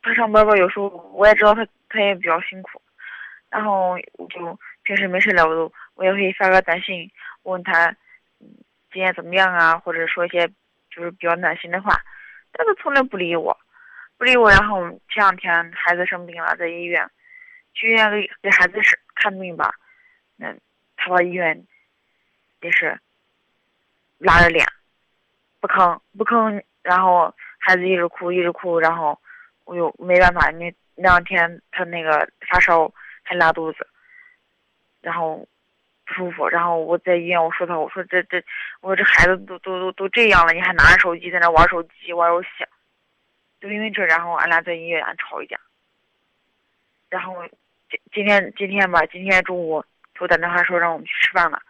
[0.02, 2.80] 他上班吧，有时候我也知道他他也比较辛苦，
[3.50, 7.10] 然后我就平时没事了，我都我也会发个短信
[7.42, 7.88] 问他，
[8.40, 8.48] 嗯，
[8.92, 10.48] 今天怎么样啊，或者说一些
[10.90, 11.94] 就是比较暖心的话。
[12.52, 13.56] 但他从来不理我，
[14.18, 14.50] 不理我。
[14.50, 17.10] 然后前两天孩子生病了，在医院，
[17.74, 19.74] 去医院给给孩子是看病吧。
[20.36, 20.54] 那
[20.96, 21.66] 他到医院
[22.62, 22.98] 也是
[24.18, 24.66] 拉着脸，
[25.60, 26.62] 不吭不吭。
[26.82, 29.20] 然后孩子一直哭一直哭，然后
[29.64, 32.90] 我又没办法，那那两天他那个发烧
[33.22, 33.86] 还拉肚子，
[35.02, 35.46] 然后。
[36.04, 38.42] 不舒服，然后我在医院，我说他，我说这这，
[38.80, 42.48] 我说这孩子都都都都这样了，你还拿着手机在那玩手机玩游戏，
[43.60, 45.56] 就因为这，然后俺俩在医院吵一架。
[47.08, 47.36] 然后
[47.88, 49.80] 今今天今天吧，今天中午
[50.12, 51.62] 给我打电话说让我们去吃饭了，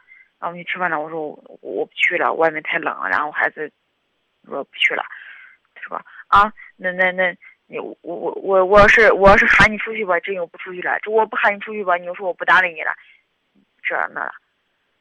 [0.42, 3.08] 让我们去吃饭了，我说我我不去了，外面太冷了。
[3.08, 3.70] 然后孩子
[4.44, 5.04] 说不去了，
[5.72, 7.32] 他说啊，那那那
[7.68, 10.98] 你我我我我要是我要是喊你出去吧，真又不出去了。
[11.00, 12.90] 这我不喊你出去吧，你又说我不搭理你了。
[13.84, 14.32] 这那了，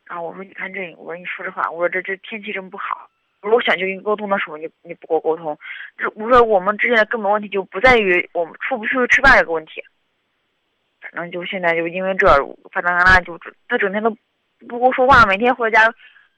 [0.05, 3.09] 然后我说你看这，我说你说实话，我说这这天气真不好。
[3.41, 5.57] 我说我想去跟你沟通的时候，你你不跟我沟通。
[5.97, 9.83] 这我说我们之间的根本问题就不在于我们出不出去吃饭这个问题。
[10.99, 12.27] 反正就现在就因为这，
[12.71, 14.15] 反正俺俩就他整天都
[14.67, 15.85] 不跟我说话，每天回家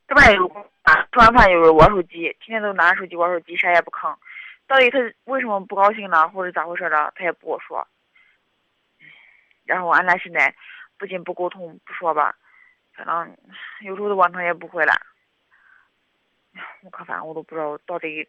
[0.07, 0.47] 吃饭有
[0.83, 4.15] 啊，吃完饭就是玩手机，天天都拿着手机玩手机，啥也不吭。
[4.67, 7.87] 到底他为什么不高兴呢，或者咋回事了，他也不跟我说。
[9.65, 10.53] 然后俺俩现在。
[10.95, 12.33] 不仅不沟通不说吧，
[12.93, 13.37] 反正
[13.81, 14.95] 有时候晚上也不回来。
[16.81, 18.25] 我可烦，我都不知道到底，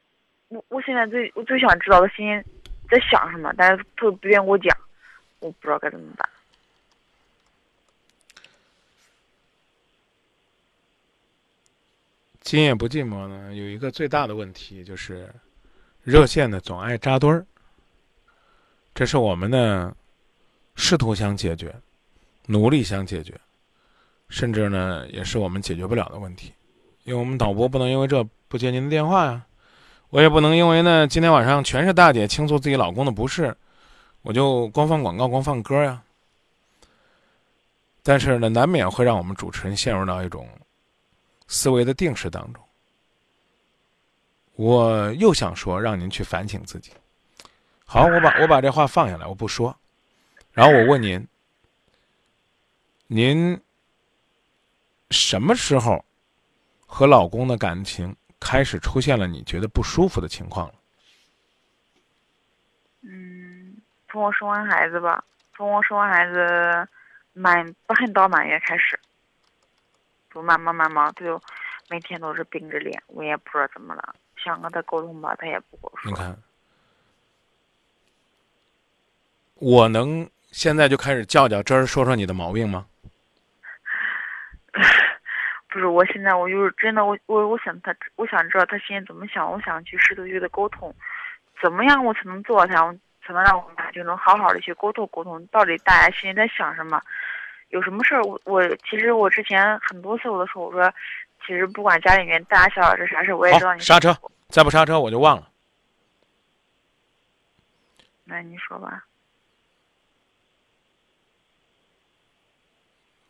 [0.49, 2.43] 我我现在最我最想知道他心
[2.91, 4.77] 在想什么，但是他不愿意跟我讲，
[5.39, 6.29] 我不知道该怎么办。
[12.45, 15.35] 今夜不寂寞呢，有一个最大的问题就是
[16.03, 17.45] 热线呢总爱扎堆儿，
[18.95, 19.97] 这是我们呢
[20.77, 21.75] 试图想解决。
[22.47, 23.33] 努力想解决，
[24.29, 26.53] 甚至呢，也是我们解决不了的问题，
[27.05, 29.43] 因为我们导播不能因为这不接您的电话呀，
[30.11, 33.57] 我也不能因为呢今天晚上全是大姐倾诉自己老公的不是，
[34.21, 36.03] 我就光放广告光放歌呀。
[38.03, 40.47] 但是呢，难免会让我们主持人陷入到一种
[41.47, 42.63] 思维的定式当中。
[44.57, 46.93] 我又想说，让您去反省自己。
[47.85, 49.77] 好，我把我把这话放下来，我不说，
[50.53, 51.27] 然后我问您。
[53.07, 53.61] 您
[55.11, 56.03] 什么时候
[56.87, 60.75] 和老公的感情开始出现了你觉得不舒服的情况了？
[63.03, 63.77] 嗯，
[64.09, 65.23] 从我生完孩子吧，
[65.55, 66.89] 从我生完孩子
[67.35, 68.99] 满不很到满月开始，
[70.35, 71.41] 就慢慢慢慢，他就
[71.89, 76.11] 每天都是冰着脸，我也不知道怎么了，想跟他沟通吧，他也不跟我说。
[76.11, 76.37] 你看，
[79.55, 82.87] 我能现在就开始较较真儿，说说你的毛病吗？
[85.69, 90.95] 不是，我现在我就是真的，我我我想他，我想知道他现在怎么想，我想去试图与他沟通，
[91.63, 92.93] 怎么样我才能做到他，
[93.27, 97.03] 才能让我们俩就能好好的去沟通沟通，到底大家现在在想什么？
[97.75, 100.89] 有什么事儿，我我其实我之前很多次我都说，我说
[101.45, 104.17] 其实不管家里面大小这啥事，我也知道，你刹车，
[104.49, 105.51] 再不刹车我就忘了。
[108.23, 109.05] 那你说吧，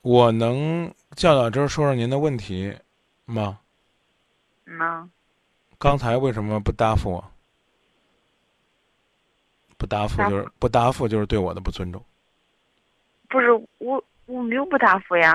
[0.03, 2.77] 我能较较真儿说说您的问题
[3.25, 3.59] 吗？
[4.65, 5.11] 能，
[5.79, 7.31] 刚才为什么不答复我？
[9.79, 12.05] 不答复就是不答复就是对我的不尊重。
[13.29, 15.35] 不是我我没有不答复呀，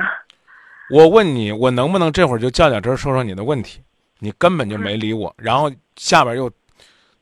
[0.90, 3.82] 我问你，我能不能这会儿就较较真儿说说你的问题？
[4.20, 6.50] 你根本就没理我，然后下边又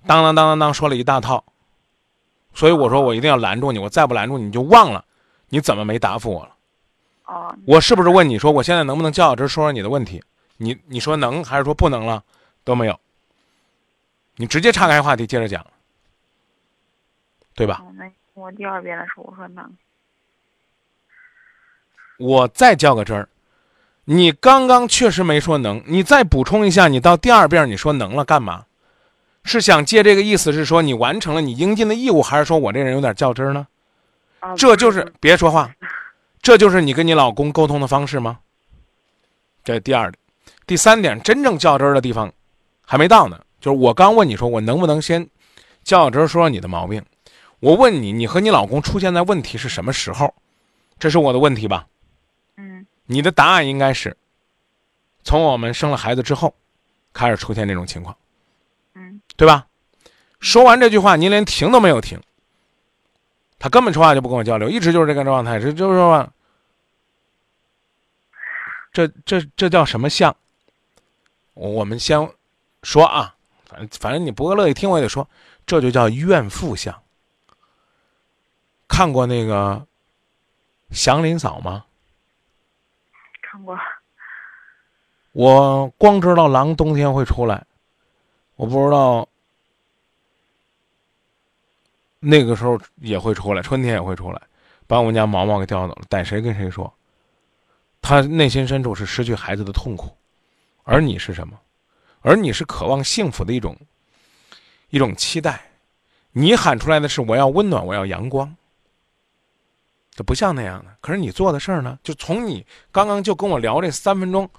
[0.08, 1.44] 当当当当当说了一大套，
[2.54, 5.06] 所以我说我一定要拦住你，我再不拦住你你就忘了
[5.50, 6.56] 你怎么没答复我了。
[7.26, 10.24] 哦，我是不是问你说我现在能不能较较真儿说说你的问题？
[10.58, 12.24] 你你说能还是说不能了？
[12.64, 13.00] 都没有，
[14.38, 15.66] 你直接岔开话题接着讲，
[17.54, 17.84] 对吧？
[17.86, 19.78] 哦那我第二遍的时候我说能，
[22.18, 23.30] 我再较个真儿，
[24.06, 28.66] 你刚刚确实没说能，你再补充一下，你到第二遍你说能了干嘛？
[29.44, 33.68] 是想借这个意思是说你完成了你应尽的义务，还是说我这人有点较真儿呢？
[34.40, 35.72] 啊这就是别说话，
[36.42, 38.40] 这就是你跟你老公沟通的方式吗？
[39.64, 40.20] 这是第二点，
[40.66, 42.32] 第三点，真正较真儿的地方
[42.86, 43.40] 还没到呢。
[43.62, 45.24] 就是我刚问你说我能不能先
[45.84, 47.04] 较较真儿说说你的毛病，
[47.60, 50.34] 我问你，你和你老公出现在问题是什么时候？
[51.00, 51.86] 这是我的问题吧？
[53.08, 54.18] 嗯你的答案应该是，
[55.24, 56.54] 从我们生了孩子之后，
[57.14, 58.16] 开始出现这种情况，
[58.96, 59.68] 嗯对吧？
[60.40, 62.22] 说完这句话，您连停都没有停，
[63.58, 66.30] 他根本说话就不跟我交流，一直就是这个状态，这就是说，
[68.92, 70.36] 这这这叫什么像？
[71.54, 72.30] 我我们先
[72.84, 73.36] 说啊，
[73.66, 75.28] 反正反正你不乐意听，我也得说，
[75.66, 77.02] 这就叫怨妇相。
[78.88, 79.88] 看过那个
[80.92, 81.86] 祥林嫂吗？
[83.58, 83.76] 看过，
[85.32, 87.66] 我光知道狼冬天会出来，
[88.56, 89.28] 我不知道
[92.20, 94.40] 那个时候也会出来，春天也会出来，
[94.86, 96.04] 把我们家毛毛给叼走了。
[96.08, 96.94] 逮谁跟谁说，
[98.00, 100.16] 他内心深处是失去孩子的痛苦，
[100.84, 101.60] 而你是什么？
[102.22, 103.76] 而你是渴望幸福的一种
[104.90, 105.64] 一种期待。
[106.32, 108.56] 你喊出来的是我要温暖，我要阳光，
[110.18, 110.92] 这不像那样的。
[111.00, 114.50] 可是你做的事儿呢，就从你刚刚就跟我聊这三分钟，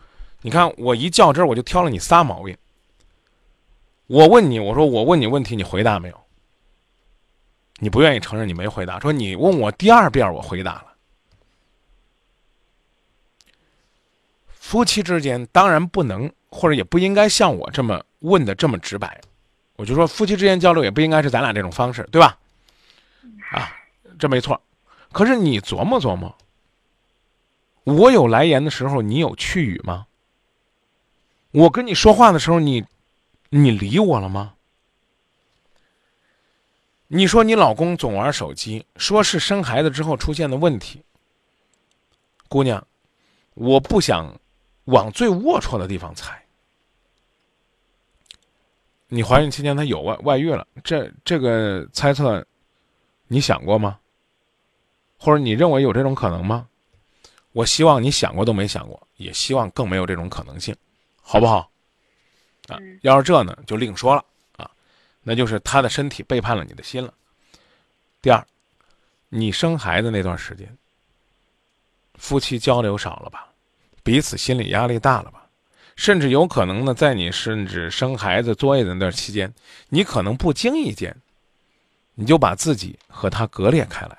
[0.41, 2.57] 你看我一较真儿，我就挑了你仨毛病。
[4.07, 6.21] 我问你，我说我问你问题，你回答没有？
[7.81, 10.85] 你不愿意承认你没回答，说你问我第二遍，我回答了。
[14.49, 19.21] 夫妻之间当然不能，或者也不应该像我这么问的这么直白。
[19.77, 22.39] 我就说夫妻之间交流也不应该是咱俩这种方式，对吧？
[23.51, 23.73] 啊，
[24.19, 24.61] 这没错。
[25.13, 26.37] 可是你琢磨琢磨，
[27.85, 30.07] 我有来言的时候，你有去语吗？
[31.51, 32.85] 我跟你说话的时候，你
[33.49, 34.55] 你理我了吗？
[37.07, 41.03] 你说你老公总玩手机，说是生孩子之后出现的问题。
[42.49, 42.87] 姑娘，
[43.55, 44.39] 我不想
[44.85, 46.45] 往最龌龊的地方猜。
[49.09, 52.47] 你怀孕期间他有外外遇了，这这个猜测，
[53.27, 53.99] 你想过吗？
[55.19, 56.67] 或者你认为有这种可能吗？
[57.53, 60.77] 我希望你想过都没想过，也希望更没有这种可能性，
[61.21, 61.71] 好不好？
[62.69, 64.25] 啊嗯，要是这呢，就另说了
[64.57, 64.71] 啊，
[65.23, 67.13] 那就是他的身体背叛了你的心了。
[68.21, 68.47] 第二，
[69.29, 70.77] 你生孩子那段时间，
[72.15, 73.49] 夫妻交流少了吧，
[74.03, 75.47] 彼此心理压力大了吧，
[75.97, 79.53] 甚至有可能呢，在你甚至生孩子作业的那段期间，
[79.89, 81.17] 你可能不经意间，
[82.15, 84.18] 你就把自己和他割裂开来了，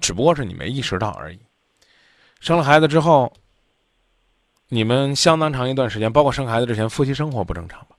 [0.00, 1.38] 只不过是你没意识到而已。
[2.40, 3.32] 生了孩子之后，
[4.68, 7.96] 你们相当长一段时间，包括生孩子之前，夫妻生活不正常吧？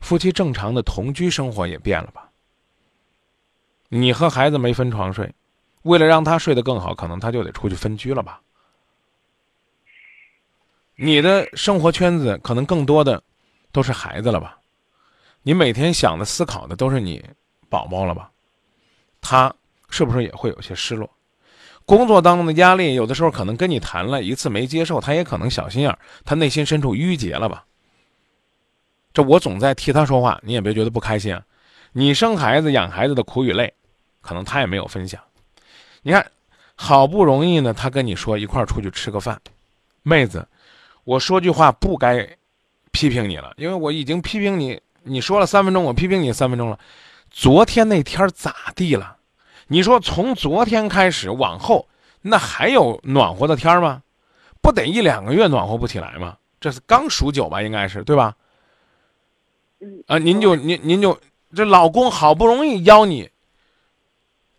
[0.00, 2.30] 夫妻正常的同居生活也变了吧？
[3.88, 5.34] 你和孩子没分床睡，
[5.82, 8.40] 为了让他睡得更好，可能他就得出去分居了吧？
[10.94, 13.22] 你的生活圈子可能更多的
[13.72, 14.58] 都是孩子了吧？
[15.42, 17.24] 你每天想的、思考的都是你
[17.70, 18.30] 宝宝了吧？
[19.20, 19.54] 他
[19.88, 21.08] 是不是也会有些失落？
[21.84, 27.64] 工作当中的压力，有的时候可能跟你谈了一次没接受，他也可能小心眼儿，他内心深处郁结了吧？
[29.14, 31.42] 这我总在替他说话，你也别觉得不开心啊。
[31.92, 33.72] 你生孩子、养孩子的苦与累，
[34.20, 35.18] 可能他也没有分享。
[36.02, 36.30] 你看，
[36.74, 39.40] 好不容易呢，他跟你说一块儿出去吃个饭，
[40.02, 40.46] 妹子，
[41.04, 42.28] 我说句话不该
[42.92, 46.78] 批评你了，因为我已经批评你，你说了三分钟，我批评你三分钟了。
[47.30, 49.16] 昨天那天咋地了？
[49.68, 51.86] 你说从昨天开始往后，
[52.22, 54.02] 那还有暖和的天吗？
[54.60, 56.36] 不得一两个月暖和不起来吗？
[56.58, 58.34] 这是刚数九吧，应该是对吧？
[59.80, 61.20] 嗯啊，您就您您就
[61.54, 63.30] 这老公好不容易邀你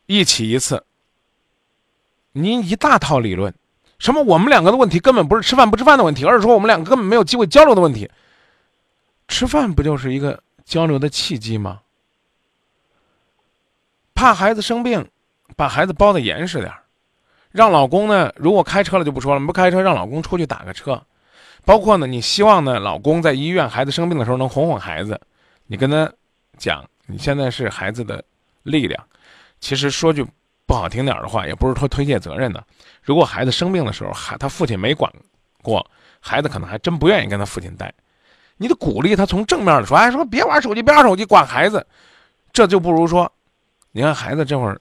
[0.06, 0.86] 一起一次，
[2.32, 3.54] 您一大套理论，
[3.98, 8.10] 什么我们两个的问题根本不是吃饭不吃饭的问题，而是说我们两个根本没有机会交流的问题。
[9.28, 11.82] 吃饭不就是一个交流的契机吗？
[14.20, 15.10] 怕孩子生病，
[15.56, 16.84] 把孩子包的严实点儿，
[17.52, 21.02] 让老公呢，如果开车了就不说了，不开车让老公出去打个车，
[21.64, 25.18] 包括呢，你希望呢，老公在医院孩子生病的时候能哄哄孩子，
[25.68, 26.12] 你跟他
[26.58, 28.22] 讲，你现在是孩子的
[28.64, 29.02] 力量。
[29.62, 30.28] 其实说句
[30.66, 32.62] 不好听点儿的话，也不是说推卸责任的。
[33.02, 35.10] 如果孩子生病的时候，孩他父亲没管
[35.62, 35.90] 过，
[36.20, 37.94] 孩子可能还真不愿意跟他父亲待。
[38.58, 41.88] 你得鼓励他，从正面的说，哎，说别玩手机，别玩手机，管孩子。
[42.52, 43.32] 这就不如说，
[43.92, 44.80] 你看孩子这会儿，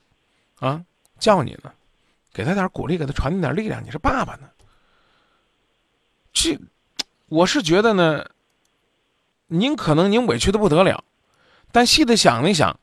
[0.61, 0.85] 啊，
[1.19, 1.73] 叫你呢，
[2.33, 3.83] 给他点鼓励，给他传递点力量。
[3.85, 4.49] 你是爸爸呢，
[6.33, 6.59] 这，
[7.27, 8.31] 我是觉得呢，
[9.47, 11.03] 您可能您委屈的不得了，
[11.73, 12.79] 但细的想一想，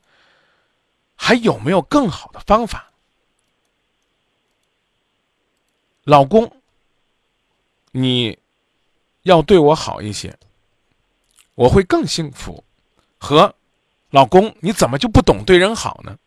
[1.15, 2.91] 还有没有更好的方法？
[6.03, 6.61] 老公，
[7.91, 8.38] 你
[9.23, 10.38] 要对我好一些，
[11.55, 12.63] 我会更幸福。
[13.17, 13.55] 和
[14.16, 16.18] 老公，你怎么就不懂对人好呢？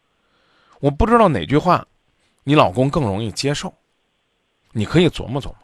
[0.79, 1.87] 我不知道哪句话，
[2.45, 3.73] 你老公更容易接受。
[4.73, 5.57] 你可以琢磨琢磨。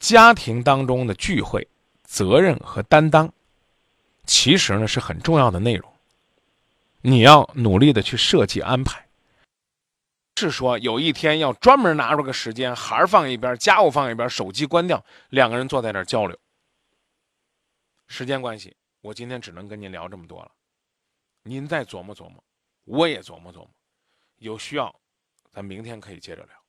[0.00, 1.68] 家庭当中的聚会、
[2.02, 3.32] 责任和担当，
[4.26, 5.88] 其实呢是很重要的内容。
[7.02, 9.06] 你要努力的去设计安排。
[10.38, 16.36] 是说有一天要专门拿出个时间，孩儿放一边，家务放一边，手机关掉，两个人坐在那儿交流。
[18.08, 20.50] 时间关系，我今天只能跟您聊这么多了。
[21.42, 22.42] 您再琢磨琢磨，
[22.84, 23.70] 我也琢磨琢磨，
[24.36, 25.00] 有需要，
[25.50, 26.64] 咱明天可以接着聊。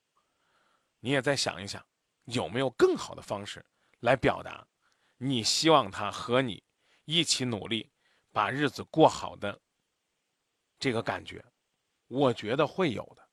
[0.99, 1.85] 你也再想一想，
[2.25, 3.65] 有没有更好的方式
[3.99, 4.65] 来表达
[5.17, 6.63] 你希望他和你
[7.05, 7.91] 一起努力，
[8.31, 9.59] 把日子过好的
[10.79, 11.43] 这个感觉？
[12.07, 13.29] 我觉得会有的。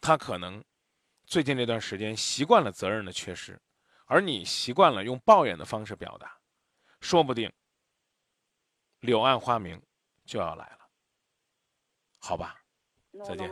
[0.00, 0.64] 他可能
[1.26, 3.60] 最近这段时间习惯了责任的缺失，
[4.06, 6.40] 而你习惯了用抱怨的方式表达，
[7.00, 7.52] 说不定
[9.00, 9.80] 柳暗花明
[10.28, 10.90] 就要来了，
[12.18, 12.62] 好吧？
[13.24, 13.48] 再见